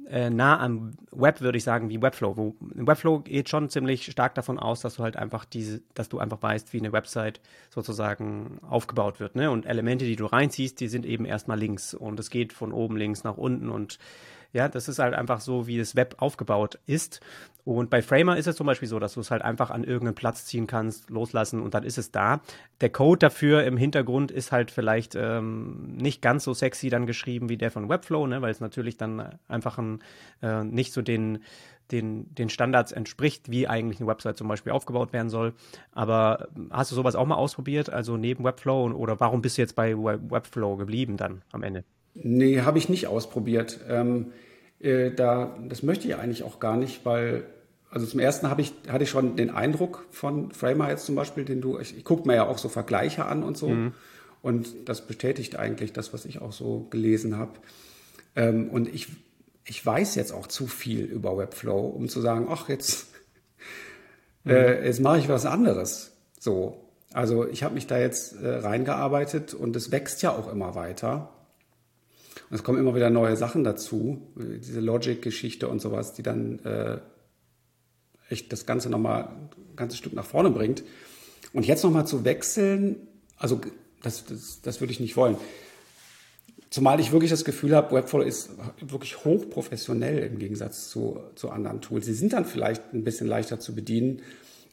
[0.09, 2.37] äh, nah am Web, würde ich sagen, wie Webflow.
[2.37, 6.19] Wo, Webflow geht schon ziemlich stark davon aus, dass du halt einfach diese, dass du
[6.19, 9.37] einfach weißt, wie eine Website sozusagen aufgebaut wird.
[9.37, 9.51] Ne?
[9.51, 12.97] Und Elemente, die du reinziehst, die sind eben erstmal links und es geht von oben
[12.97, 13.99] links nach unten und
[14.53, 17.21] ja, das ist halt einfach so, wie das Web aufgebaut ist.
[17.65, 20.17] Und bei Framer ist es zum Beispiel so, dass du es halt einfach an irgendeinen
[20.17, 22.41] Platz ziehen kannst, loslassen und dann ist es da.
[22.81, 27.49] Der Code dafür im Hintergrund ist halt vielleicht ähm, nicht ganz so sexy dann geschrieben
[27.49, 30.03] wie der von Webflow, ne, weil es natürlich dann einfach ein,
[30.43, 31.39] äh, nicht so den,
[31.93, 35.55] den, den Standards entspricht, wie eigentlich eine Website zum Beispiel aufgebaut werden soll.
[35.93, 39.77] Aber hast du sowas auch mal ausprobiert, also neben Webflow oder warum bist du jetzt
[39.77, 41.85] bei Webflow geblieben dann am Ende?
[42.15, 43.81] Nee, habe ich nicht ausprobiert.
[43.89, 44.33] Ähm,
[44.81, 47.45] äh, da, das möchte ich eigentlich auch gar nicht, weil,
[47.91, 51.45] also zum ersten habe ich, hatte ich schon den Eindruck von Framer jetzt zum Beispiel,
[51.45, 53.69] den du, ich, ich gucke mir ja auch so Vergleiche an und so.
[53.69, 53.95] Mhm.
[54.43, 57.53] Und das bestätigt eigentlich das, was ich auch so gelesen habe.
[58.35, 59.09] Ähm, und ich,
[59.65, 63.07] ich weiß jetzt auch zu viel über Webflow, um zu sagen, ach, jetzt,
[64.45, 64.51] mhm.
[64.51, 66.13] äh, jetzt mache ich was anderes.
[66.39, 66.79] So.
[67.13, 71.29] Also ich habe mich da jetzt äh, reingearbeitet und es wächst ja auch immer weiter.
[72.53, 76.99] Und es kommen immer wieder neue Sachen dazu, diese Logic-Geschichte und sowas, die dann äh,
[78.29, 80.85] echt das Ganze nochmal ein ganzes Stück nach vorne bringt.
[81.55, 83.59] Und jetzt nochmal zu wechseln, also
[84.03, 85.39] das, das, das würde ich nicht wollen.
[86.69, 88.51] Zumal ich wirklich das Gefühl habe, Webflow ist
[88.83, 92.05] wirklich hochprofessionell im Gegensatz zu, zu anderen Tools.
[92.05, 94.21] Sie sind dann vielleicht ein bisschen leichter zu bedienen,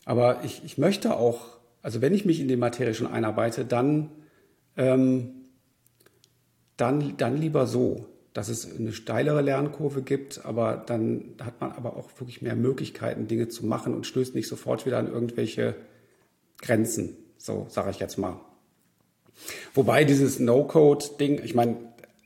[0.03, 1.45] aber ich, ich möchte auch,
[1.81, 4.09] also wenn ich mich in die Materie schon einarbeite, dann
[4.75, 5.38] ähm,
[6.79, 11.97] dann, dann lieber so, dass es eine steilere Lernkurve gibt, aber dann hat man aber
[11.97, 15.75] auch wirklich mehr Möglichkeiten, Dinge zu machen und stößt nicht sofort wieder an irgendwelche
[16.61, 18.39] Grenzen, so sage ich jetzt mal.
[19.73, 21.77] Wobei dieses No-Code-Ding, ich meine,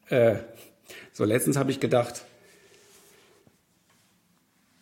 [0.09, 0.35] äh,
[1.13, 2.25] so letztens habe ich gedacht,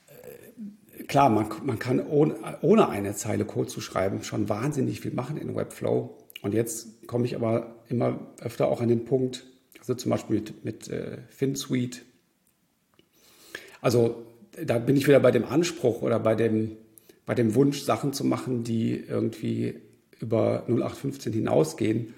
[0.07, 5.13] äh, klar, man, man kann ohne, ohne eine Zeile Code zu schreiben schon wahnsinnig viel
[5.13, 6.17] machen in Webflow.
[6.41, 9.45] Und jetzt komme ich aber immer öfter auch an den Punkt,
[9.82, 12.00] also zum Beispiel mit, mit äh, FinSuite.
[13.82, 14.24] Also
[14.63, 16.78] da bin ich wieder bei dem Anspruch oder bei dem,
[17.26, 19.76] bei dem Wunsch, Sachen zu machen, die irgendwie
[20.20, 22.13] über 0815 hinausgehen.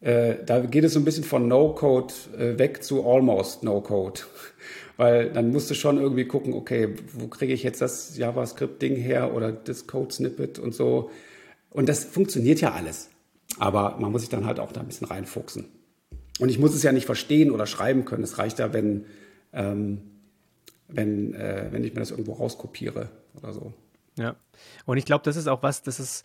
[0.00, 4.20] Äh, da geht es so ein bisschen von No-Code äh, weg zu Almost No-Code.
[4.96, 9.34] Weil dann musst du schon irgendwie gucken, okay, wo kriege ich jetzt das JavaScript-Ding her
[9.34, 11.10] oder das Code-Snippet und so.
[11.70, 13.10] Und das funktioniert ja alles.
[13.58, 15.66] Aber man muss sich dann halt auch da ein bisschen reinfuchsen.
[16.40, 18.24] Und ich muss es ja nicht verstehen oder schreiben können.
[18.24, 19.06] Es reicht ja, wenn,
[19.52, 20.02] ähm,
[20.88, 23.72] wenn, äh, wenn ich mir das irgendwo rauskopiere oder so.
[24.16, 24.36] Ja.
[24.84, 26.24] Und ich glaube, das ist auch was, das ist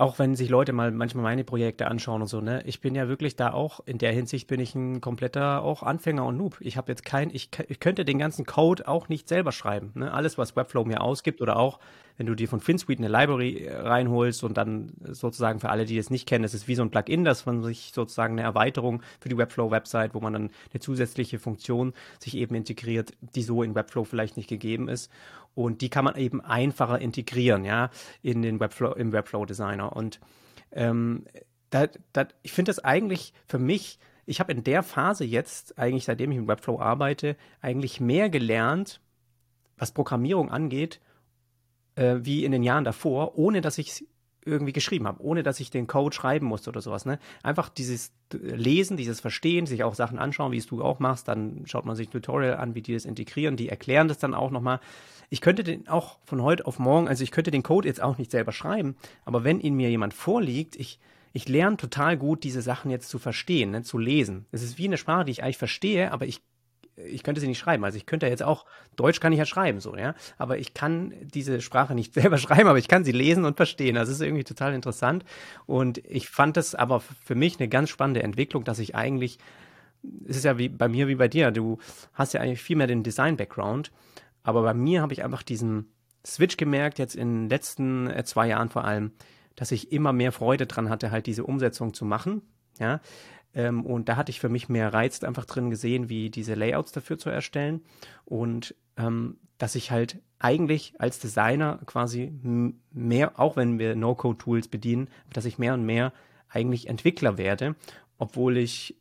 [0.00, 3.06] auch wenn sich Leute mal manchmal meine Projekte anschauen und so, ne, ich bin ja
[3.08, 6.56] wirklich da auch, in der Hinsicht bin ich ein kompletter auch Anfänger und Noob.
[6.60, 9.92] Ich habe jetzt kein, ich, ich könnte den ganzen Code auch nicht selber schreiben.
[9.94, 10.10] Ne?
[10.10, 11.80] Alles, was Webflow mir ausgibt oder auch,
[12.16, 15.98] wenn du dir von FinSuite eine Library äh, reinholst und dann sozusagen für alle, die
[15.98, 19.02] das nicht kennen, das ist wie so ein Plugin, das man sich sozusagen eine Erweiterung
[19.20, 23.74] für die Webflow-Website, wo man dann eine zusätzliche Funktion sich eben integriert, die so in
[23.74, 25.10] Webflow vielleicht nicht gegeben ist.
[25.54, 27.90] Und die kann man eben einfacher integrieren, ja,
[28.22, 29.94] in den Webflow, im Webflow Designer.
[29.94, 30.20] Und
[30.72, 31.24] ähm,
[31.70, 36.04] da, da, ich finde das eigentlich für mich, ich habe in der Phase jetzt, eigentlich
[36.04, 39.00] seitdem ich im Webflow arbeite, eigentlich mehr gelernt,
[39.76, 41.00] was Programmierung angeht,
[41.96, 44.06] äh, wie in den Jahren davor, ohne dass ich
[44.44, 47.04] irgendwie geschrieben habe, ohne dass ich den Code schreiben musste oder sowas.
[47.04, 47.18] Ne?
[47.42, 51.66] Einfach dieses Lesen, dieses Verstehen, sich auch Sachen anschauen, wie es du auch machst, dann
[51.66, 54.50] schaut man sich ein Tutorial an, wie die das integrieren, die erklären das dann auch
[54.50, 54.80] nochmal.
[55.30, 58.18] Ich könnte den auch von heute auf morgen, also ich könnte den Code jetzt auch
[58.18, 60.98] nicht selber schreiben, aber wenn ihn mir jemand vorliegt, ich,
[61.32, 64.46] ich lerne total gut, diese Sachen jetzt zu verstehen, ne, zu lesen.
[64.50, 66.42] Es ist wie eine Sprache, die ich eigentlich verstehe, aber ich
[67.06, 67.84] ich könnte sie nicht schreiben.
[67.84, 68.66] Also ich könnte jetzt auch,
[68.96, 70.14] Deutsch kann ich ja schreiben, so, ja.
[70.38, 73.94] Aber ich kann diese Sprache nicht selber schreiben, aber ich kann sie lesen und verstehen.
[73.94, 75.24] Das ist irgendwie total interessant.
[75.66, 79.38] Und ich fand das aber für mich eine ganz spannende Entwicklung, dass ich eigentlich,
[80.26, 81.78] es ist ja wie bei mir wie bei dir, du
[82.14, 83.90] hast ja eigentlich viel mehr den Design-Background.
[84.42, 85.92] Aber bei mir habe ich einfach diesen
[86.24, 89.12] Switch gemerkt, jetzt in den letzten äh, zwei Jahren vor allem,
[89.56, 92.42] dass ich immer mehr Freude dran hatte, halt diese Umsetzung zu machen.
[92.78, 93.00] Ja,
[93.54, 96.92] ähm, und da hatte ich für mich mehr Reiz einfach drin gesehen, wie diese Layouts
[96.92, 97.82] dafür zu erstellen.
[98.24, 102.32] Und ähm, dass ich halt eigentlich als Designer quasi
[102.92, 106.12] mehr, auch wenn wir No-Code-Tools bedienen, dass ich mehr und mehr
[106.48, 107.76] eigentlich Entwickler werde,
[108.20, 108.94] obwohl ich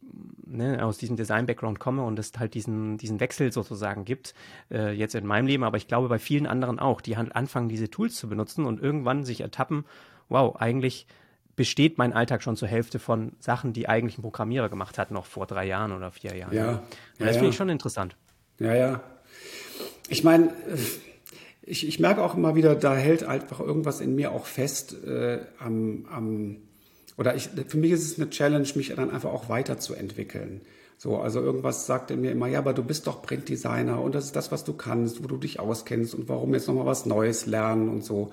[0.48, 4.34] ne, aus diesem Design-Background komme und es halt diesen, diesen Wechsel sozusagen gibt,
[4.72, 7.68] äh, jetzt in meinem Leben, aber ich glaube bei vielen anderen auch, die halt anfangen,
[7.68, 9.84] diese Tools zu benutzen und irgendwann sich ertappen,
[10.30, 11.06] wow, eigentlich
[11.58, 15.26] besteht mein Alltag schon zur Hälfte von Sachen, die eigentlich ein Programmierer gemacht hat, noch
[15.26, 16.56] vor drei Jahren oder vier Jahren.
[16.56, 16.82] Ja.
[17.18, 18.16] das ja, finde ich schon interessant.
[18.58, 19.04] Ja, ja.
[20.08, 20.54] Ich meine,
[21.62, 25.40] ich, ich merke auch immer wieder, da hält einfach irgendwas in mir auch fest äh,
[25.60, 26.58] am, am
[27.20, 30.62] oder ich, für mich ist es eine Challenge, mich dann einfach auch weiterzuentwickeln.
[30.98, 34.24] So, also irgendwas sagt in mir immer, ja, aber du bist doch Printdesigner und das
[34.26, 37.46] ist das, was du kannst, wo du dich auskennst und warum jetzt nochmal was Neues
[37.46, 38.32] lernen und so.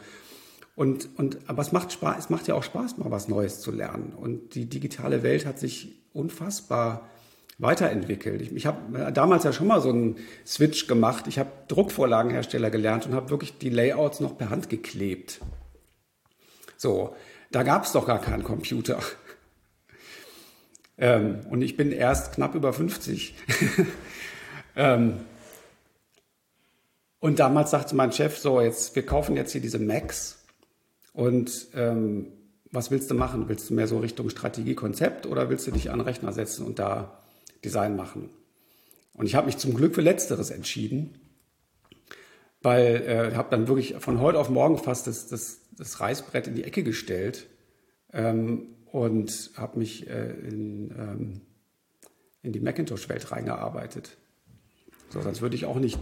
[0.76, 3.72] Und, und, aber es macht Spaß, es macht ja auch Spaß, mal was Neues zu
[3.72, 4.12] lernen.
[4.16, 7.08] Und die digitale Welt hat sich unfassbar
[7.58, 8.40] weiterentwickelt.
[8.40, 11.26] Ich, ich habe damals ja schon mal so einen Switch gemacht.
[11.26, 15.40] Ich habe Druckvorlagenhersteller gelernt und habe wirklich die Layouts noch per Hand geklebt.
[16.76, 17.16] So,
[17.56, 19.00] da gab es doch gar keinen Computer.
[20.98, 23.34] Ähm, und ich bin erst knapp über 50.
[24.76, 25.20] ähm,
[27.18, 30.44] und damals sagte mein Chef so, jetzt, wir kaufen jetzt hier diese Macs
[31.14, 32.26] und ähm,
[32.72, 33.48] was willst du machen?
[33.48, 36.66] Willst du mehr so Richtung Strategie, Konzept oder willst du dich an den Rechner setzen
[36.66, 37.22] und da
[37.64, 38.28] Design machen?
[39.14, 41.18] Und ich habe mich zum Glück für Letzteres entschieden,
[42.62, 46.54] weil äh, habe dann wirklich von heute auf morgen fast das, das, das Reißbrett in
[46.54, 47.46] die Ecke gestellt
[48.12, 51.40] ähm, und habe mich äh, in, ähm,
[52.42, 54.16] in die Macintosh-Welt reingearbeitet.
[55.10, 55.98] So, sonst würde ich auch nicht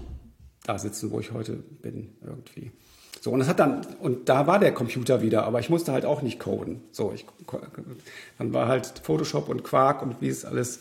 [0.64, 2.72] da sitzen, wo ich heute bin, irgendwie.
[3.20, 6.04] So, und das hat dann, und da war der Computer wieder, aber ich musste halt
[6.04, 6.82] auch nicht coden.
[6.92, 7.26] So, ich,
[8.38, 10.80] dann war halt Photoshop und Quark und wie es alles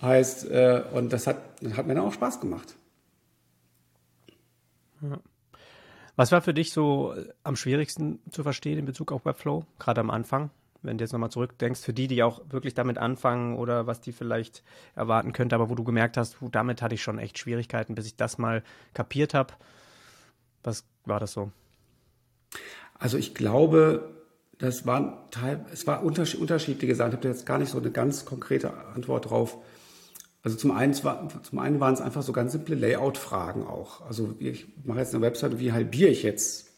[0.00, 2.75] heißt, äh, und das hat, das hat mir dann auch Spaß gemacht.
[6.16, 10.10] Was war für dich so am schwierigsten zu verstehen in Bezug auf Webflow, gerade am
[10.10, 10.50] Anfang?
[10.86, 14.12] wenn du jetzt nochmal zurückdenkst, für die, die auch wirklich damit anfangen oder was die
[14.12, 14.62] vielleicht
[14.94, 18.16] erwarten könnte, aber wo du gemerkt hast, damit hatte ich schon echt Schwierigkeiten, bis ich
[18.16, 18.62] das mal
[18.94, 19.54] kapiert habe.
[20.62, 21.50] Was war das so?
[22.98, 24.10] Also ich glaube,
[24.58, 27.10] das waren Teil, es war unterschiedliche Sachen.
[27.10, 29.58] Ich habe jetzt gar nicht so eine ganz konkrete Antwort drauf.
[30.46, 34.02] Also zum einen, zum einen waren es einfach so ganz simple Layout-Fragen auch.
[34.02, 36.70] Also ich mache jetzt eine Website, wie halbiere ich jetzt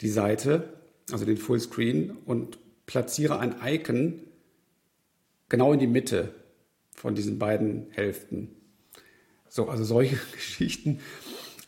[0.00, 0.72] die Seite,
[1.12, 4.14] also den Fullscreen und platziere ein Icon
[5.48, 6.34] genau in die Mitte
[6.96, 8.56] von diesen beiden Hälften.
[9.48, 10.98] So, also solche Geschichten.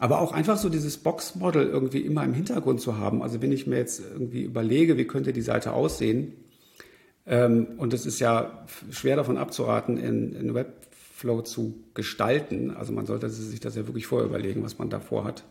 [0.00, 3.22] Aber auch einfach so dieses Box-Model irgendwie immer im Hintergrund zu haben.
[3.22, 6.32] Also wenn ich mir jetzt irgendwie überlege, wie könnte die Seite aussehen,
[7.24, 10.52] ähm, und es ist ja schwer davon abzuraten, in, in
[11.22, 12.70] Webflow zu gestalten.
[12.70, 15.44] Also man sollte sich das ja wirklich vorher überlegen, was man davor hat.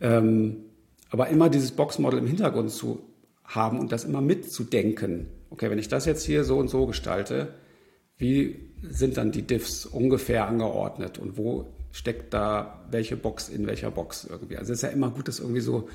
[0.00, 0.64] Ähm,
[1.10, 3.00] aber immer dieses Box-Model im Hintergrund zu
[3.44, 5.28] haben und das immer mitzudenken.
[5.50, 7.54] Okay, wenn ich das jetzt hier so und so gestalte,
[8.18, 13.90] wie sind dann die Diffs ungefähr angeordnet und wo steckt da welche Box in welcher
[13.90, 14.56] Box irgendwie?
[14.56, 15.88] Also es ist ja immer gut, das irgendwie so,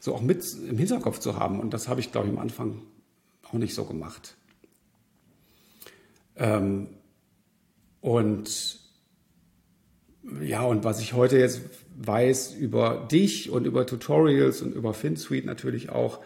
[0.00, 2.82] so auch mit im Hinterkopf zu haben und das habe ich, glaube ich, am Anfang
[3.42, 4.36] auch nicht so gemacht.
[6.36, 6.88] Ähm,
[8.06, 8.78] und
[10.40, 11.62] ja, und was ich heute jetzt
[11.96, 16.20] weiß über dich und über Tutorials und über FinSuite natürlich auch,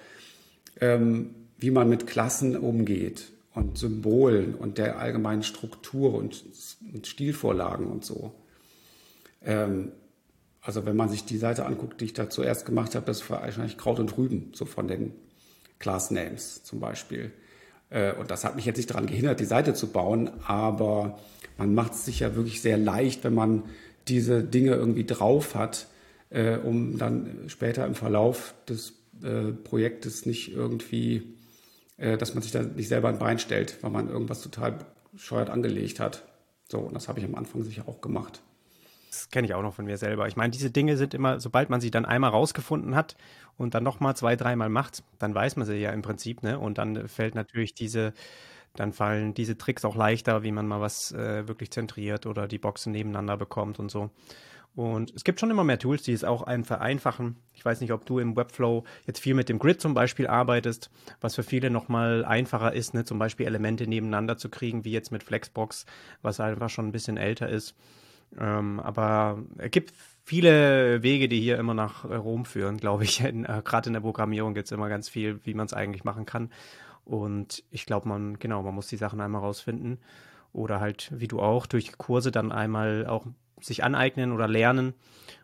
[0.79, 6.45] ähm, wie man mit Klassen umgeht und Symbolen und der allgemeinen Struktur und,
[6.93, 8.35] und Stilvorlagen und so.
[9.43, 9.93] Ähm,
[10.61, 13.41] also wenn man sich die Seite anguckt, die ich da zuerst gemacht habe, das war
[13.41, 15.15] wahrscheinlich Kraut und Rüben, so von den
[15.79, 17.33] Class Names zum Beispiel.
[17.89, 21.19] Äh, und das hat mich jetzt nicht daran gehindert, die Seite zu bauen, aber
[21.61, 23.65] man macht es sich ja wirklich sehr leicht, wenn man
[24.09, 25.89] diese Dinge irgendwie drauf hat,
[26.31, 31.35] äh, um dann später im Verlauf des äh, Projektes nicht irgendwie,
[31.99, 34.79] äh, dass man sich da nicht selber ein Bein stellt, weil man irgendwas total
[35.17, 36.25] scheuert angelegt hat.
[36.67, 38.41] So, und das habe ich am Anfang sicher auch gemacht.
[39.11, 40.29] Das kenne ich auch noch von mir selber.
[40.29, 43.17] Ich meine, diese Dinge sind immer, sobald man sie dann einmal rausgefunden hat
[43.59, 46.59] und dann nochmal zwei, dreimal macht, dann weiß man sie ja im Prinzip, ne?
[46.59, 48.15] Und dann fällt natürlich diese,
[48.75, 52.59] dann fallen diese Tricks auch leichter, wie man mal was äh, wirklich zentriert oder die
[52.59, 54.11] Boxen nebeneinander bekommt und so.
[54.77, 57.37] Und es gibt schon immer mehr Tools, die es auch einen vereinfachen.
[57.55, 60.91] Ich weiß nicht, ob du im Webflow jetzt viel mit dem Grid zum Beispiel arbeitest,
[61.21, 63.05] was für viele nochmal einfacher ist, ne?
[63.05, 65.87] zum Beispiel Elemente nebeneinander zu kriegen, wie jetzt mit Flexbox,
[66.23, 67.75] was einfach schon ein bisschen älter ist.
[68.39, 69.93] Ähm, aber es gibt
[70.25, 73.23] viele Wege, die hier immer nach Rom führen, glaube ich.
[73.23, 73.33] Äh,
[73.65, 76.51] Gerade in der Programmierung gibt es immer ganz viel, wie man es eigentlich machen kann.
[77.05, 79.99] Und ich glaube, man, genau, man muss die Sachen einmal rausfinden.
[80.53, 83.27] Oder halt, wie du auch, durch Kurse dann einmal auch
[83.61, 84.95] sich aneignen oder lernen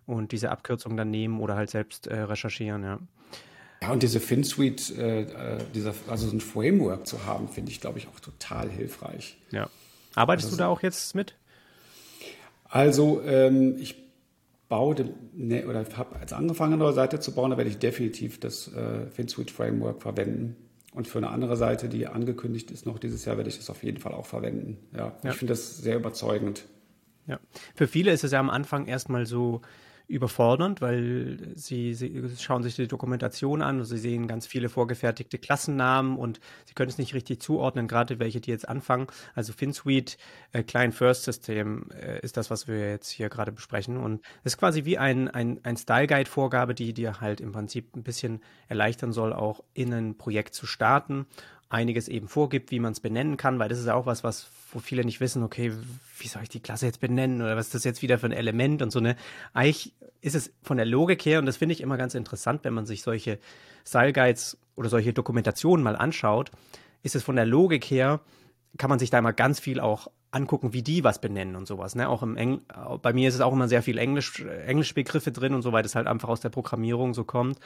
[0.06, 2.98] und diese Abkürzung dann nehmen oder halt selbst äh, recherchieren, ja.
[3.82, 7.80] Ja, und diese FinSuite, äh, äh dieser, also so ein Framework zu haben, finde ich,
[7.80, 9.38] glaube ich, auch total hilfreich.
[9.50, 9.68] Ja.
[10.14, 11.36] Arbeitest also, du da auch jetzt mit?
[12.64, 13.96] Also, ähm, ich
[14.68, 14.96] baue
[15.34, 18.72] ne, oder habe als angefangen, eine neue Seite zu bauen, da werde ich definitiv das
[18.72, 20.56] äh, FinSuite Framework verwenden.
[20.96, 23.82] Und für eine andere Seite, die angekündigt ist noch dieses Jahr, werde ich das auf
[23.82, 24.78] jeden Fall auch verwenden.
[24.96, 25.30] Ja, ja.
[25.30, 26.64] ich finde das sehr überzeugend.
[27.26, 27.38] Ja.
[27.74, 29.60] Für viele ist es ja am Anfang erstmal so,
[30.08, 35.38] überfordernd, weil sie, sie schauen sich die Dokumentation an und sie sehen ganz viele vorgefertigte
[35.38, 39.08] Klassennamen und sie können es nicht richtig zuordnen, gerade welche, die jetzt anfangen.
[39.34, 40.16] Also FinSuite,
[40.52, 43.96] äh, Client First System äh, ist das, was wir jetzt hier gerade besprechen.
[43.96, 47.52] Und es ist quasi wie ein, ein, ein Style Guide Vorgabe, die dir halt im
[47.52, 51.26] Prinzip ein bisschen erleichtern soll, auch in ein Projekt zu starten
[51.68, 54.78] einiges eben vorgibt, wie man es benennen kann, weil das ist auch was, was wo
[54.78, 55.72] viele nicht wissen, okay,
[56.18, 58.32] wie soll ich die Klasse jetzt benennen oder was ist das jetzt wieder für ein
[58.32, 59.16] Element und so ne.
[59.52, 62.74] Eigentlich ist es von der Logik her und das finde ich immer ganz interessant, wenn
[62.74, 63.38] man sich solche
[63.86, 66.50] Style Guides oder solche Dokumentationen mal anschaut,
[67.02, 68.20] ist es von der Logik her
[68.78, 71.94] kann man sich da immer ganz viel auch angucken, wie die was benennen und sowas.
[71.94, 72.08] Ne?
[72.08, 72.60] Auch im Engl
[73.00, 75.94] bei mir ist es auch immer sehr viel Englisch, Englischbegriffe drin und so, weil das
[75.94, 77.58] halt einfach aus der Programmierung so kommt.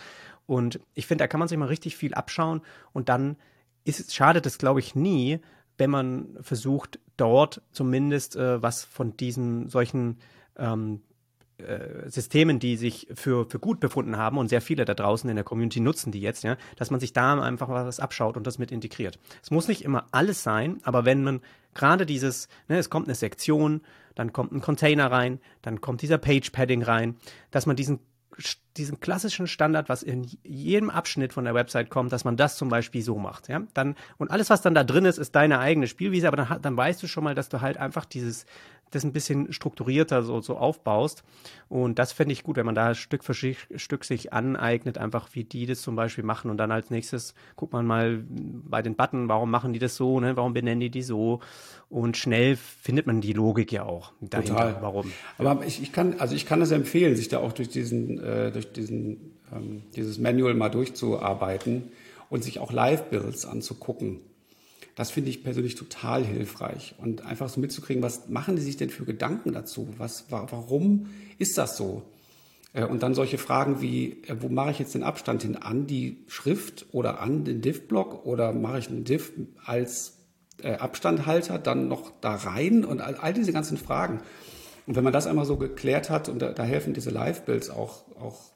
[0.47, 3.37] Und ich finde, da kann man sich mal richtig viel abschauen und dann
[3.85, 5.41] ist, schadet es, glaube ich, nie,
[5.79, 10.19] wenn man versucht, dort zumindest äh, was von diesen solchen
[10.57, 11.01] ähm,
[11.59, 15.37] äh, Systemen, die sich für, für gut befunden haben und sehr viele da draußen in
[15.37, 18.59] der Community nutzen die jetzt, ja, dass man sich da einfach was abschaut und das
[18.59, 19.19] mit integriert.
[19.43, 21.41] Es muss nicht immer alles sein, aber wenn man
[21.75, 23.83] gerade dieses, ne, es kommt eine Sektion,
[24.15, 27.17] dann kommt ein Container rein, dann kommt dieser Page Padding rein,
[27.51, 28.01] dass man diesen
[28.77, 32.69] diesen klassischen Standard, was in jedem Abschnitt von der Website kommt, dass man das zum
[32.69, 35.87] Beispiel so macht, ja, dann und alles, was dann da drin ist, ist deine eigene
[35.87, 38.47] Spielwiese, aber dann, dann weißt du schon mal, dass du halt einfach dieses
[38.91, 41.23] das ein bisschen strukturierter so, so aufbaust.
[41.69, 45.45] Und das fände ich gut, wenn man da Stück für Stück sich aneignet, einfach wie
[45.45, 46.51] die das zum Beispiel machen.
[46.51, 50.21] Und dann als nächstes guckt man mal bei den Button, warum machen die das so,
[50.21, 50.37] ne?
[50.37, 51.41] warum benennen die die so?
[51.89, 54.83] Und schnell findet man die Logik ja auch dahinter, Total.
[54.83, 55.13] warum.
[55.39, 58.53] Aber ich, ich kann, also ich kann es empfehlen, sich da auch durch diesen, äh,
[58.53, 61.91] durch diesen, ähm, dieses Manual mal durchzuarbeiten
[62.29, 64.21] und sich auch Live-Builds anzugucken.
[65.01, 68.91] Das finde ich persönlich total hilfreich und einfach so mitzukriegen, was machen die sich denn
[68.91, 69.89] für Gedanken dazu?
[69.97, 71.07] Was, warum
[71.39, 72.03] ist das so?
[72.75, 75.57] Äh, und dann solche Fragen wie, äh, wo mache ich jetzt den Abstand hin?
[75.57, 79.33] An die Schrift oder an den Div-Block oder mache ich einen Div
[79.65, 80.19] als
[80.63, 84.21] äh, Abstandhalter dann noch da rein und all, diese ganzen Fragen.
[84.87, 88.05] Und wenn man das einmal so geklärt hat, und da, da helfen diese Live-Builds auch,
[88.21, 88.53] auch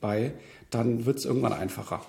[0.00, 0.34] bei,
[0.70, 2.04] dann wird es irgendwann einfacher.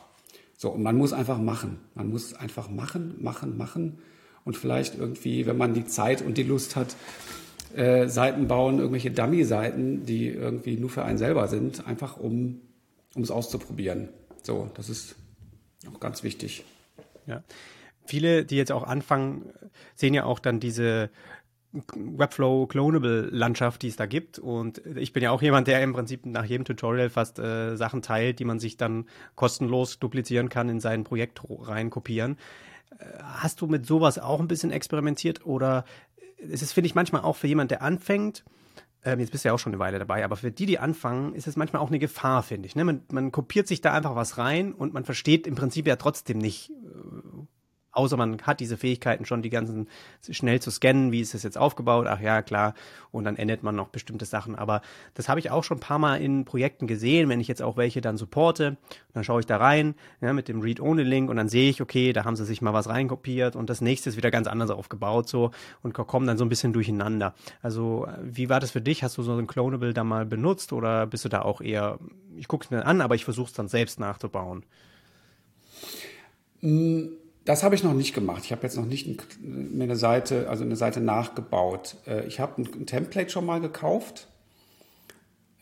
[0.59, 1.79] So, und man muss einfach machen.
[1.93, 3.99] Man muss einfach machen, machen, machen.
[4.43, 6.95] Und vielleicht irgendwie, wenn man die Zeit und die Lust hat,
[7.75, 12.61] äh, Seiten bauen, irgendwelche Dummy-Seiten, die irgendwie nur für einen selber sind, einfach um
[13.15, 14.09] es auszuprobieren.
[14.41, 15.15] So, das ist
[15.93, 16.63] auch ganz wichtig.
[17.27, 17.43] Ja.
[18.05, 19.53] Viele, die jetzt auch anfangen,
[19.95, 21.11] sehen ja auch dann diese
[21.95, 24.39] Webflow Clonable Landschaft, die es da gibt.
[24.39, 28.01] Und ich bin ja auch jemand, der im Prinzip nach jedem Tutorial fast äh, Sachen
[28.01, 32.37] teilt, die man sich dann kostenlos duplizieren kann, in sein Projekt rein kopieren.
[32.97, 35.85] Äh, hast du mit sowas auch ein bisschen experimentiert oder
[36.37, 38.43] ist es, finde ich, manchmal auch für jemand, der anfängt,
[39.07, 41.33] ähm, jetzt bist du ja auch schon eine Weile dabei, aber für die, die anfangen,
[41.33, 42.75] ist es manchmal auch eine Gefahr, finde ich.
[42.75, 42.83] Ne?
[42.83, 46.37] Man, man kopiert sich da einfach was rein und man versteht im Prinzip ja trotzdem
[46.39, 46.73] nicht, äh,
[47.97, 49.87] außer man hat diese Fähigkeiten schon, die ganzen
[50.29, 52.75] schnell zu scannen, wie ist das jetzt aufgebaut, ach ja, klar,
[53.11, 54.55] und dann ändert man noch bestimmte Sachen.
[54.55, 54.81] Aber
[55.15, 57.75] das habe ich auch schon ein paar Mal in Projekten gesehen, wenn ich jetzt auch
[57.75, 58.77] welche dann supporte,
[59.13, 62.23] dann schaue ich da rein, ja, mit dem Read-Only-Link und dann sehe ich, okay, da
[62.23, 65.51] haben sie sich mal was reinkopiert und das nächste ist wieder ganz anders aufgebaut so
[65.81, 67.33] und kommen dann so ein bisschen durcheinander.
[67.63, 69.03] Also, wie war das für dich?
[69.03, 71.97] Hast du so ein Clonable da mal benutzt oder bist du da auch eher,
[72.35, 74.63] ich gucke es mir an, aber ich versuche es dann selbst nachzubauen?
[76.61, 78.43] Mm das habe ich noch nicht gemacht.
[78.43, 79.07] Ich habe jetzt noch nicht
[79.41, 81.95] mir eine Seite, also eine Seite nachgebaut.
[82.05, 84.27] Äh, ich habe ein, ein, Template schon mal gekauft.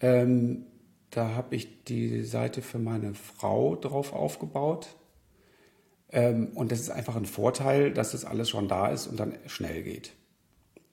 [0.01, 0.65] Ähm,
[1.11, 4.95] da habe ich die Seite für meine Frau drauf aufgebaut.
[6.11, 9.37] Ähm, und das ist einfach ein Vorteil, dass das alles schon da ist und dann
[9.45, 10.13] schnell geht.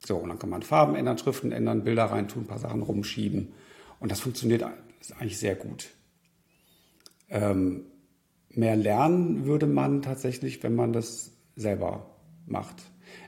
[0.05, 3.51] So, und dann kann man Farben ändern, Schriften ändern, Bilder reintun, ein paar Sachen rumschieben.
[3.99, 4.63] Und das funktioniert
[5.17, 5.89] eigentlich sehr gut.
[7.29, 7.85] Ähm,
[8.53, 12.05] mehr lernen würde man tatsächlich, wenn man das selber
[12.45, 12.75] macht.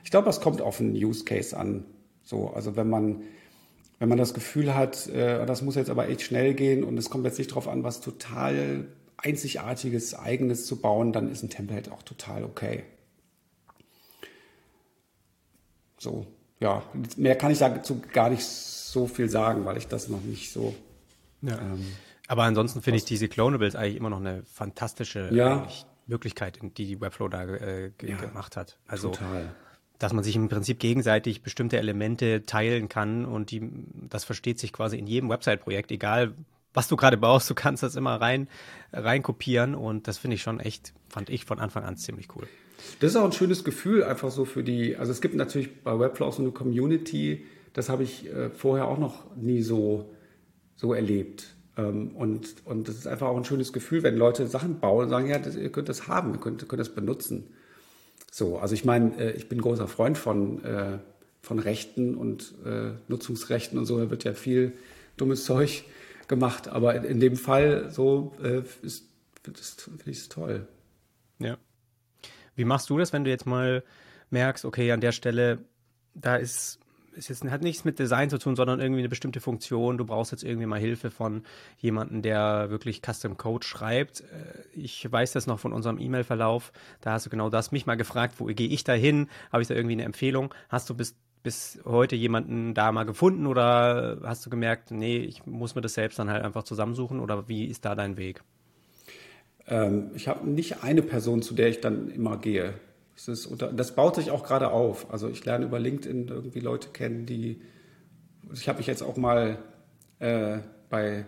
[0.04, 1.84] Ich glaube, das kommt auf einen Use Case an.
[2.22, 3.22] So, also wenn man,
[3.98, 7.10] wenn man das Gefühl hat, äh, das muss jetzt aber echt schnell gehen und es
[7.10, 8.86] kommt jetzt nicht darauf an, was total
[9.16, 12.84] einzigartiges, eigenes zu bauen, dann ist ein Template auch total okay.
[15.98, 16.26] So,
[16.60, 16.82] ja,
[17.16, 20.74] mehr kann ich dazu gar nicht so viel sagen, weil ich das noch nicht so
[21.42, 21.58] ja.
[21.58, 21.86] ähm,
[22.28, 25.66] aber ansonsten finde ich diese Clonables eigentlich immer noch eine fantastische ja.
[26.06, 28.78] Möglichkeit, die die Webflow da äh, ja, gemacht hat.
[28.86, 29.54] Also, total.
[29.98, 33.70] dass man sich im Prinzip gegenseitig bestimmte Elemente teilen kann und die,
[34.08, 36.34] das versteht sich quasi in jedem Website-Projekt, egal
[36.74, 38.48] was du gerade baust, du kannst das immer rein,
[38.92, 42.46] rein kopieren und das finde ich schon echt, fand ich von Anfang an ziemlich cool.
[43.00, 45.98] Das ist auch ein schönes Gefühl, einfach so für die, also es gibt natürlich bei
[45.98, 50.10] Webflow auch so eine Community, das habe ich äh, vorher auch noch nie so,
[50.76, 51.55] so erlebt.
[51.76, 55.10] Ähm, und, und das ist einfach auch ein schönes Gefühl, wenn Leute Sachen bauen und
[55.10, 57.54] sagen, ja, das, ihr könnt das haben, ihr könnt, könnt das benutzen.
[58.30, 60.98] So, also ich meine, äh, ich bin großer Freund von, äh,
[61.42, 64.72] von Rechten und äh, Nutzungsrechten und so, da wird ja viel
[65.16, 65.84] dummes Zeug
[66.28, 68.80] gemacht, aber in, in dem Fall so finde
[70.06, 70.66] ich es toll.
[71.38, 71.56] Ja.
[72.56, 73.84] Wie machst du das, wenn du jetzt mal
[74.30, 75.58] merkst, okay, an der Stelle,
[76.14, 76.80] da ist
[77.16, 79.98] ist jetzt, hat nichts mit Design zu tun, sondern irgendwie eine bestimmte Funktion.
[79.98, 81.42] Du brauchst jetzt irgendwie mal Hilfe von
[81.78, 84.20] jemandem, der wirklich Custom Code schreibt.
[84.20, 84.24] Äh,
[84.72, 86.72] ich weiß das noch von unserem E-Mail-Verlauf.
[87.00, 89.28] Da hast du genau das mich mal gefragt, wo gehe ich da hin?
[89.52, 90.54] Habe ich da irgendwie eine Empfehlung?
[90.68, 95.46] Hast du bis, bis heute jemanden da mal gefunden oder hast du gemerkt, nee, ich
[95.46, 98.42] muss mir das selbst dann halt einfach zusammensuchen oder wie ist da dein Weg?
[99.68, 102.74] Ähm, ich habe nicht eine Person, zu der ich dann immer gehe.
[103.16, 105.10] Das, ist, das baut sich auch gerade auf.
[105.10, 107.60] Also ich lerne über LinkedIn irgendwie Leute kennen, die.
[108.52, 109.58] Ich habe mich jetzt auch mal
[110.20, 110.58] äh,
[110.88, 111.26] bei,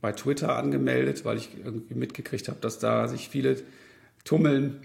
[0.00, 3.62] bei Twitter angemeldet, weil ich irgendwie mitgekriegt habe, dass da sich viele
[4.24, 4.80] tummeln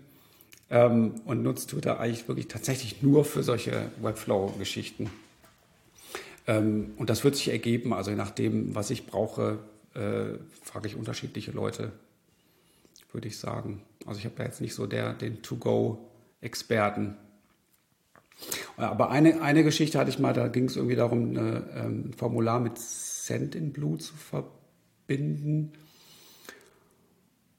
[0.69, 5.09] ähm, und nutze Twitter eigentlich wirklich tatsächlich nur für solche Webflow-Geschichten.
[6.47, 7.93] Ähm, und das wird sich ergeben.
[7.93, 9.59] Also je nachdem, was ich brauche,
[9.95, 11.93] äh, frage ich unterschiedliche Leute
[13.15, 13.81] würde ich sagen.
[14.05, 15.41] Also ich habe da jetzt nicht so der, den
[16.45, 17.15] To-Go-Experten.
[18.77, 22.13] Aber eine, eine Geschichte hatte ich mal, da ging es irgendwie darum, eine, ähm, ein
[22.13, 25.71] Formular mit Send in Blue zu verbinden.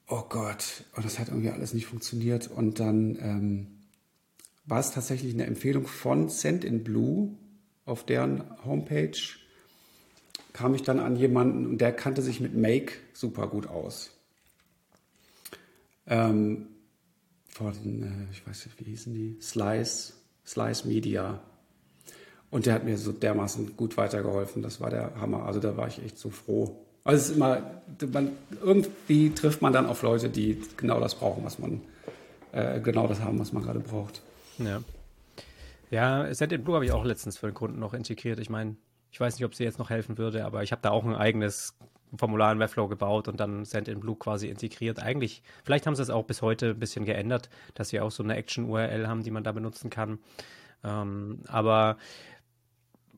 [0.07, 2.49] Oh Gott, und das hat irgendwie alles nicht funktioniert.
[2.49, 3.67] Und dann ähm,
[4.65, 7.35] war es tatsächlich eine Empfehlung von Send in Blue
[7.85, 9.17] auf deren Homepage.
[10.53, 14.11] Kam ich dann an jemanden und der kannte sich mit Make super gut aus.
[16.05, 16.67] Ähm,
[17.57, 19.37] von, äh, ich weiß nicht, wie hießen die?
[19.41, 20.13] Slice,
[20.45, 21.39] Slice Media.
[22.49, 24.61] Und der hat mir so dermaßen gut weitergeholfen.
[24.61, 25.45] Das war der Hammer.
[25.45, 26.77] Also da war ich echt so froh.
[27.03, 27.61] Also es ist immer,
[28.11, 28.31] man,
[28.63, 31.81] irgendwie trifft man dann auf Leute, die genau das brauchen, was man,
[32.51, 34.21] äh, genau das haben, was man gerade braucht.
[34.59, 34.81] Ja.
[35.89, 38.39] Ja, Set Blue habe ich auch letztens für den Kunden noch integriert.
[38.39, 38.75] Ich meine,
[39.11, 41.15] ich weiß nicht, ob sie jetzt noch helfen würde, aber ich habe da auch ein
[41.15, 41.77] eigenes
[42.15, 44.99] Formular in Webflow gebaut und dann Send in Blue quasi integriert.
[44.99, 48.23] Eigentlich, vielleicht haben sie es auch bis heute ein bisschen geändert, dass sie auch so
[48.23, 50.19] eine Action-URL haben, die man da benutzen kann.
[50.83, 51.97] Ähm, aber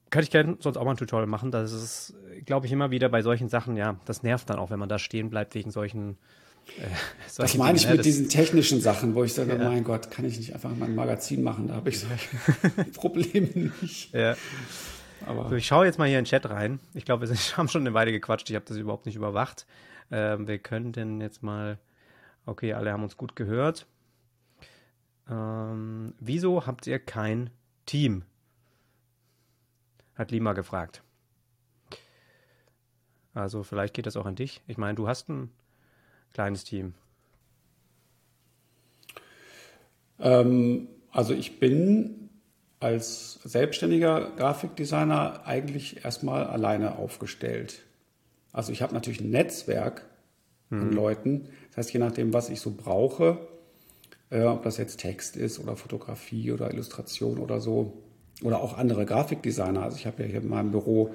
[0.10, 1.52] könnte ich gerne sonst auch mal ein Tutorial machen.
[1.52, 2.16] Das ist,
[2.46, 5.00] glaube ich, immer wieder bei solchen Sachen, ja, das nervt dann auch, wenn man da
[5.00, 6.18] stehen bleibt wegen solchen.
[6.78, 6.88] Äh,
[7.38, 9.70] das meine ich Dinge, mit diesen technischen Sachen, wo ich sage, ja.
[9.70, 11.68] mein Gott, kann ich nicht einfach mein Magazin machen?
[11.68, 12.30] Da habe ich solche
[12.94, 14.14] Probleme nicht.
[14.14, 14.36] Ja.
[15.26, 16.80] Aber so, ich schaue jetzt mal hier in den Chat rein.
[16.94, 18.50] Ich glaube, wir haben schon eine Weile gequatscht.
[18.50, 19.66] Ich habe das überhaupt nicht überwacht.
[20.12, 21.78] Ähm, wir könnten jetzt mal.
[22.46, 23.86] Okay, alle haben uns gut gehört.
[25.30, 27.52] Ähm, wieso habt ihr kein
[27.86, 28.24] Team?
[30.16, 31.04] Hat Lima gefragt.
[33.34, 34.62] Also vielleicht geht das auch an dich.
[34.68, 35.52] Ich meine, du hast ein
[36.34, 36.94] kleines Team.
[40.20, 42.29] Ähm, also ich bin
[42.80, 47.82] als selbstständiger Grafikdesigner eigentlich erstmal alleine aufgestellt.
[48.52, 50.06] Also ich habe natürlich ein Netzwerk
[50.70, 50.82] mhm.
[50.82, 51.50] an Leuten.
[51.70, 53.38] Das heißt, je nachdem, was ich so brauche,
[54.30, 58.02] äh, ob das jetzt Text ist oder Fotografie oder Illustration oder so,
[58.44, 59.84] oder auch andere Grafikdesigner.
[59.84, 61.14] Also ich habe ja hier in meinem Büro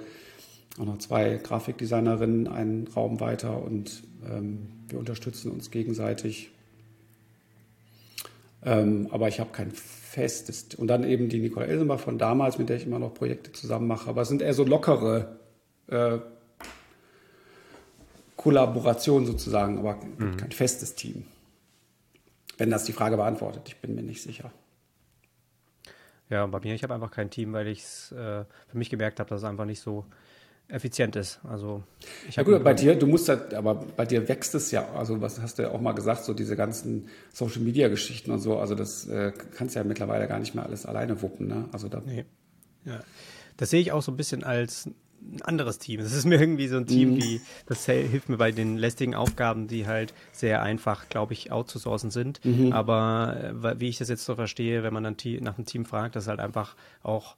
[0.79, 6.51] auch noch zwei Grafikdesignerinnen einen Raum weiter und ähm, wir unterstützen uns gegenseitig.
[8.65, 9.73] Ähm, aber ich habe kein
[10.15, 10.75] festes.
[10.77, 13.87] Und dann eben die Nicole Elsenbach von damals, mit der ich immer noch Projekte zusammen
[13.87, 14.09] mache.
[14.09, 15.39] Aber es sind eher so lockere
[15.89, 16.19] äh,
[18.37, 20.37] Kollaborationen sozusagen, aber mhm.
[20.37, 21.27] kein festes Team.
[22.57, 24.53] Wenn das die Frage beantwortet, ich bin mir nicht sicher.
[26.31, 29.21] Ja, bei mir, ich habe einfach kein Team, weil ich es äh, für mich gemerkt
[29.21, 30.05] habe, dass es einfach nicht so
[30.69, 31.41] effizient ist.
[31.49, 31.83] Also
[32.29, 35.21] ich ja gut, bei dir, du musst halt, aber bei dir wächst es ja, also
[35.21, 38.59] was hast du ja auch mal gesagt, so diese ganzen Social Media Geschichten und so,
[38.59, 41.69] also das äh, kannst du ja mittlerweile gar nicht mehr alles alleine wuppen, ne?
[41.73, 42.03] Also da.
[42.05, 42.25] Nee.
[42.85, 43.01] Ja.
[43.57, 46.01] Das sehe ich auch so ein bisschen als ein anderes Team.
[46.01, 47.23] Das ist mir irgendwie so ein Team, mhm.
[47.23, 52.11] wie das hilft mir bei den lästigen Aufgaben, die halt sehr einfach, glaube ich, outzusourcen
[52.11, 52.45] sind.
[52.45, 52.73] Mhm.
[52.73, 56.17] Aber äh, wie ich das jetzt so verstehe, wenn man dann nach einem Team fragt,
[56.17, 57.37] das ist halt einfach auch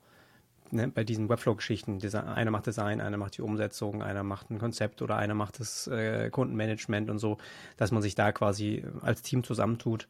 [0.71, 5.03] ne, bei diesen Webflow-Geschichten, einer macht Design, einer macht die Umsetzung, einer macht ein Konzept
[5.03, 7.39] oder einer macht das äh, Kundenmanagement und so,
[7.77, 10.09] dass man sich da quasi als Team zusammentut.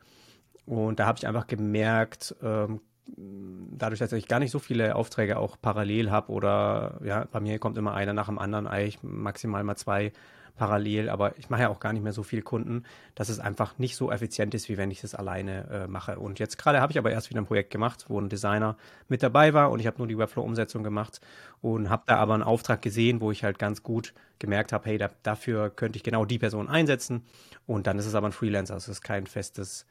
[0.66, 5.38] Und da habe ich einfach gemerkt, ähm, dadurch, dass ich gar nicht so viele Aufträge
[5.38, 9.62] auch parallel habe oder ja, bei mir kommt immer einer nach dem anderen, eigentlich maximal
[9.62, 10.12] mal zwei
[10.56, 12.84] parallel, aber ich mache ja auch gar nicht mehr so viele Kunden,
[13.14, 16.18] dass es einfach nicht so effizient ist, wie wenn ich das alleine äh, mache.
[16.18, 18.76] Und jetzt gerade habe ich aber erst wieder ein Projekt gemacht, wo ein Designer
[19.08, 21.20] mit dabei war und ich habe nur die Webflow-Umsetzung gemacht
[21.60, 24.98] und habe da aber einen Auftrag gesehen, wo ich halt ganz gut gemerkt habe, hey,
[24.98, 27.22] da, dafür könnte ich genau die Person einsetzen
[27.66, 29.86] und dann ist es aber ein Freelancer, also es ist kein festes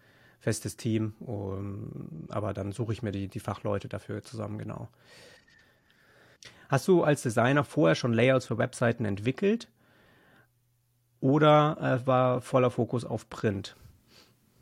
[0.46, 4.90] festes Team, um, aber dann suche ich mir die, die Fachleute dafür zusammen, genau.
[6.70, 9.68] Hast du als Designer vorher schon Layouts für Webseiten entwickelt
[11.22, 13.76] oder äh, war voller Fokus auf Print?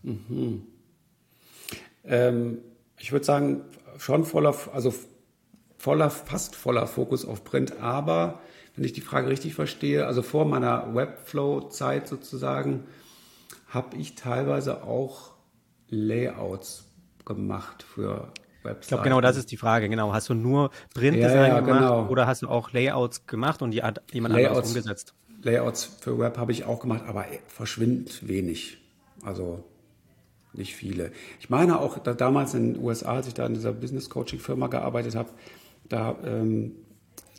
[0.04, 0.64] Mhm.
[2.04, 2.60] Ähm,
[3.00, 3.62] ich würde sagen,
[3.98, 4.94] schon voller, also
[5.78, 8.40] voller, fast voller Fokus auf Print, aber
[8.76, 12.86] wenn ich die Frage richtig verstehe, also vor meiner Webflow-Zeit sozusagen,
[13.68, 15.34] habe ich teilweise auch
[15.90, 16.86] Layouts
[17.26, 18.32] gemacht für
[18.64, 18.80] Webseiten.
[18.82, 19.90] Ich glaube, genau das ist die Frage.
[19.90, 20.14] Genau.
[20.14, 22.08] Hast du nur Printdesign ja, ja, gemacht genau.
[22.08, 25.14] oder hast du auch Layouts gemacht und die hat jemand Layouts, anderes umgesetzt?
[25.44, 28.78] Layouts für Web habe ich auch gemacht, aber verschwindend wenig.
[29.24, 29.64] Also
[30.54, 31.12] nicht viele.
[31.40, 34.40] Ich meine auch, da damals in den USA, als ich da in dieser Business Coaching
[34.40, 35.30] Firma gearbeitet habe,
[35.90, 36.74] da, ähm,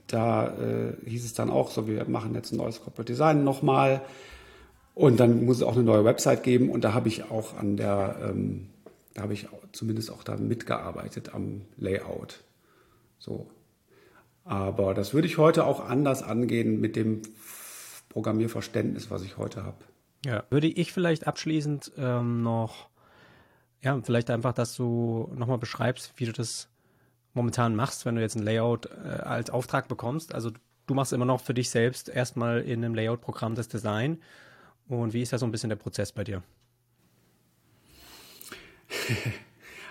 [0.06, 4.02] da äh, hieß es dann auch so, wir machen jetzt ein neues Corporate Design nochmal.
[4.94, 7.76] Und dann muss es auch eine neue Website geben und da habe ich auch an
[7.76, 8.68] der, ähm,
[9.14, 12.44] da habe ich zumindest auch da mitgearbeitet am Layout.
[13.18, 13.48] So.
[14.44, 17.22] Aber das würde ich heute auch anders angehen mit dem
[18.14, 19.76] Programmierverständnis, was ich heute habe.
[20.24, 22.88] Ja, würde ich vielleicht abschließend ähm, noch,
[23.82, 26.68] ja, vielleicht einfach, dass du nochmal beschreibst, wie du das
[27.34, 30.32] momentan machst, wenn du jetzt ein Layout äh, als Auftrag bekommst.
[30.32, 30.52] Also
[30.86, 34.22] du machst immer noch für dich selbst erstmal in einem Layout-Programm das Design
[34.86, 36.42] und wie ist da so ein bisschen der Prozess bei dir?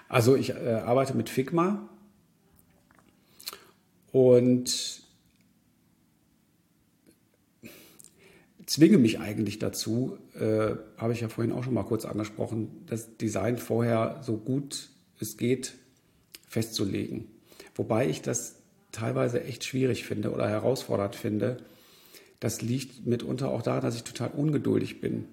[0.10, 1.90] Also ich äh, arbeite mit Figma
[4.12, 5.03] und
[8.66, 13.18] zwinge mich eigentlich dazu, äh, habe ich ja vorhin auch schon mal kurz angesprochen, das
[13.18, 14.90] Design vorher so gut
[15.20, 15.74] es geht
[16.48, 17.28] festzulegen.
[17.76, 18.58] Wobei ich das
[18.92, 21.58] teilweise echt schwierig finde oder herausfordernd finde,
[22.40, 25.26] das liegt mitunter auch daran, dass ich total ungeduldig bin.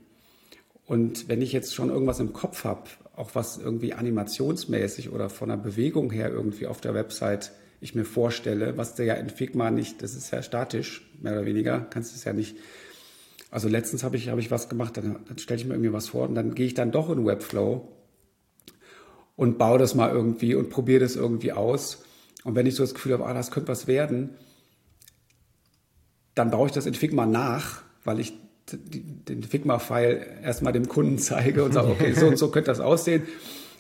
[0.87, 5.49] Und wenn ich jetzt schon irgendwas im Kopf habe, auch was irgendwie animationsmäßig oder von
[5.49, 9.71] der Bewegung her irgendwie auf der Website ich mir vorstelle, was der ja in Figma
[9.71, 12.57] nicht, das ist ja statisch, mehr oder weniger, kannst du es ja nicht.
[13.51, 16.09] Also letztens habe ich, habe ich was gemacht, dann, dann stelle ich mir irgendwie was
[16.09, 17.89] vor und dann gehe ich dann doch in Webflow
[19.37, 22.05] und baue das mal irgendwie und probiere das irgendwie aus.
[22.45, 24.31] Und wenn ich so das Gefühl habe, ah, das könnte was werden,
[26.35, 28.33] dann baue ich das in Figma nach, weil ich
[28.73, 33.25] den Figma-File erstmal dem Kunden zeige und sage, okay, so und so könnte das aussehen.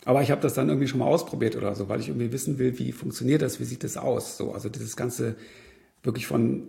[0.04, 2.58] Aber ich habe das dann irgendwie schon mal ausprobiert oder so, weil ich irgendwie wissen
[2.58, 4.36] will, wie funktioniert das, wie sieht das aus.
[4.36, 5.36] So, also dieses Ganze
[6.02, 6.68] wirklich von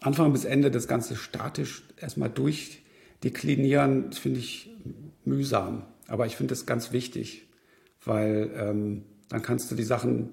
[0.00, 4.70] Anfang bis Ende das Ganze statisch erstmal durchdeklinieren, finde ich
[5.24, 5.84] mühsam.
[6.08, 7.46] Aber ich finde das ganz wichtig,
[8.04, 10.30] weil ähm, dann kannst du die Sachen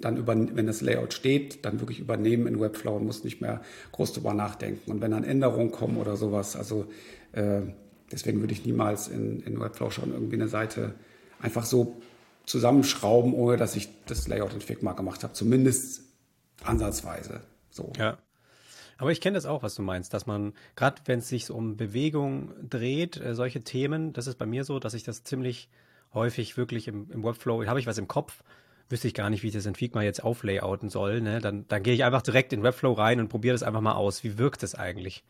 [0.00, 3.60] dann über, wenn das Layout steht, dann wirklich übernehmen in Webflow und muss nicht mehr
[3.92, 4.90] groß drüber nachdenken.
[4.90, 6.86] Und wenn dann Änderungen kommen oder sowas, also
[7.32, 7.60] äh,
[8.10, 10.94] deswegen würde ich niemals in, in Webflow schon irgendwie eine Seite
[11.40, 12.00] einfach so
[12.46, 15.34] zusammenschrauben, ohne dass ich das Layout in Figma gemacht habe.
[15.34, 16.02] Zumindest
[16.64, 17.42] ansatzweise.
[17.70, 17.92] So.
[17.98, 18.16] Ja.
[18.98, 21.76] Aber ich kenne das auch, was du meinst, dass man, gerade wenn es sich um
[21.76, 25.68] Bewegung dreht, äh, solche Themen, das ist bei mir so, dass ich das ziemlich
[26.12, 28.42] häufig wirklich im, im Webflow, habe ich was im Kopf,
[28.88, 31.20] wüsste ich gar nicht, wie ich das in Figma jetzt auflayouten soll.
[31.20, 31.40] Ne?
[31.40, 34.24] Dann, dann gehe ich einfach direkt in Webflow rein und probiere das einfach mal aus.
[34.24, 35.24] Wie wirkt es eigentlich?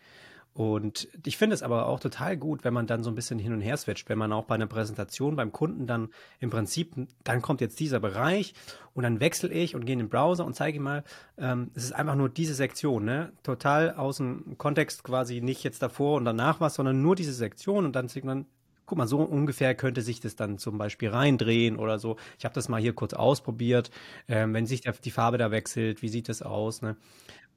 [0.58, 3.52] Und ich finde es aber auch total gut, wenn man dann so ein bisschen hin
[3.52, 6.08] und her switcht, wenn man auch bei einer Präsentation beim Kunden dann
[6.40, 8.54] im Prinzip, dann kommt jetzt dieser Bereich
[8.92, 11.04] und dann wechsle ich und gehe in den Browser und zeige ihm mal,
[11.38, 13.30] ähm, es ist einfach nur diese Sektion, ne?
[13.44, 17.84] Total aus dem Kontext quasi nicht jetzt davor und danach was, sondern nur diese Sektion
[17.84, 18.44] und dann sieht man,
[18.84, 22.16] guck mal, so ungefähr könnte sich das dann zum Beispiel reindrehen oder so.
[22.36, 23.92] Ich habe das mal hier kurz ausprobiert.
[24.26, 26.82] Ähm, wenn sich der, die Farbe da wechselt, wie sieht das aus?
[26.82, 26.96] Ne?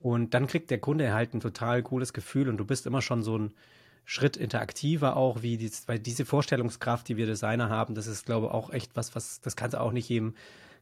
[0.01, 3.21] Und dann kriegt der Kunde halt ein total cooles Gefühl und du bist immer schon
[3.21, 3.53] so ein
[4.03, 8.47] Schritt interaktiver auch, wie die, weil diese Vorstellungskraft, die wir Designer haben, das ist, glaube
[8.47, 10.33] ich, auch echt was, was, das kannst du auch nicht jedem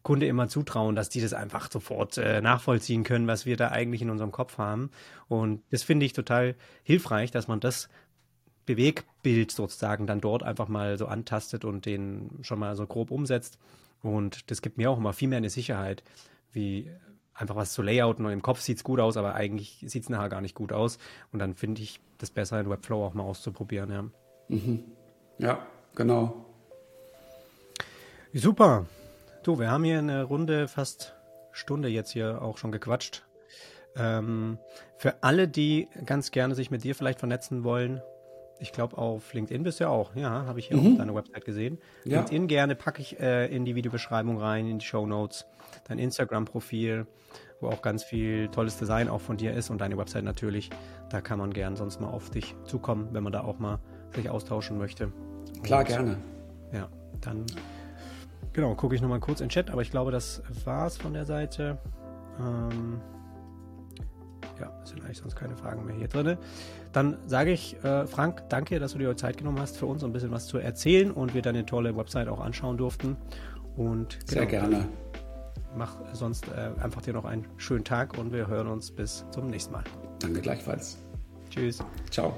[0.04, 4.02] Kunde immer zutrauen, dass die das einfach sofort äh, nachvollziehen können, was wir da eigentlich
[4.02, 4.90] in unserem Kopf haben.
[5.28, 7.90] Und das finde ich total hilfreich, dass man das
[8.66, 13.60] Bewegbild sozusagen dann dort einfach mal so antastet und den schon mal so grob umsetzt.
[14.02, 16.04] Und das gibt mir auch immer viel mehr eine Sicherheit,
[16.54, 16.90] wie
[17.40, 20.10] einfach was zu layouten und im Kopf sieht es gut aus, aber eigentlich sieht es
[20.10, 20.98] nachher gar nicht gut aus.
[21.32, 23.92] Und dann finde ich das besser in Webflow auch mal auszuprobieren.
[23.92, 24.02] Ja,
[24.50, 24.84] mhm.
[25.38, 25.66] ja
[25.96, 26.46] genau.
[28.34, 28.86] Super.
[29.44, 31.16] Du, wir haben hier eine Runde, fast
[31.54, 33.26] Stunde jetzt hier auch schon gequatscht.
[33.96, 34.60] Ähm,
[34.98, 38.02] für alle, die ganz gerne sich mit dir vielleicht vernetzen wollen,
[38.60, 40.92] ich glaube auf LinkedIn bist du ja auch, ja, habe ich hier mhm.
[40.94, 41.78] auf deiner Website gesehen.
[42.04, 42.18] Ja.
[42.18, 45.46] LinkedIn gerne packe ich äh, in die Videobeschreibung rein, in die Show Notes,
[45.88, 47.08] dein Instagram-Profil,
[47.62, 50.70] wo auch ganz viel tolles Design auch von dir ist und deine Website natürlich.
[51.10, 53.80] Da kann man gern sonst mal auf dich zukommen, wenn man da auch mal
[54.16, 55.12] sich austauschen möchte.
[55.64, 56.18] Klar, und, gerne.
[56.74, 56.90] Ja,
[57.22, 57.46] dann
[58.54, 61.26] genau, gucke ich nochmal kurz in den Chat, aber ich glaube, das war's von der
[61.26, 61.78] Seite.
[62.40, 63.02] Ähm,
[64.60, 66.38] ja, es sind eigentlich sonst keine Fragen mehr hier drin.
[66.92, 70.04] Dann sage ich, äh, Frank, danke, dass du dir heute Zeit genommen hast für uns,
[70.04, 73.16] ein bisschen was zu erzählen und wir deine tolle Website auch anschauen durften.
[73.78, 74.88] Und Sehr genau, gerne.
[75.78, 79.48] Mach sonst äh, einfach dir noch einen schönen Tag und wir hören uns bis zum
[79.48, 79.84] nächsten Mal.
[80.20, 80.98] Danke gleichfalls.
[81.50, 81.80] Tschüss.
[82.10, 82.36] Ciao.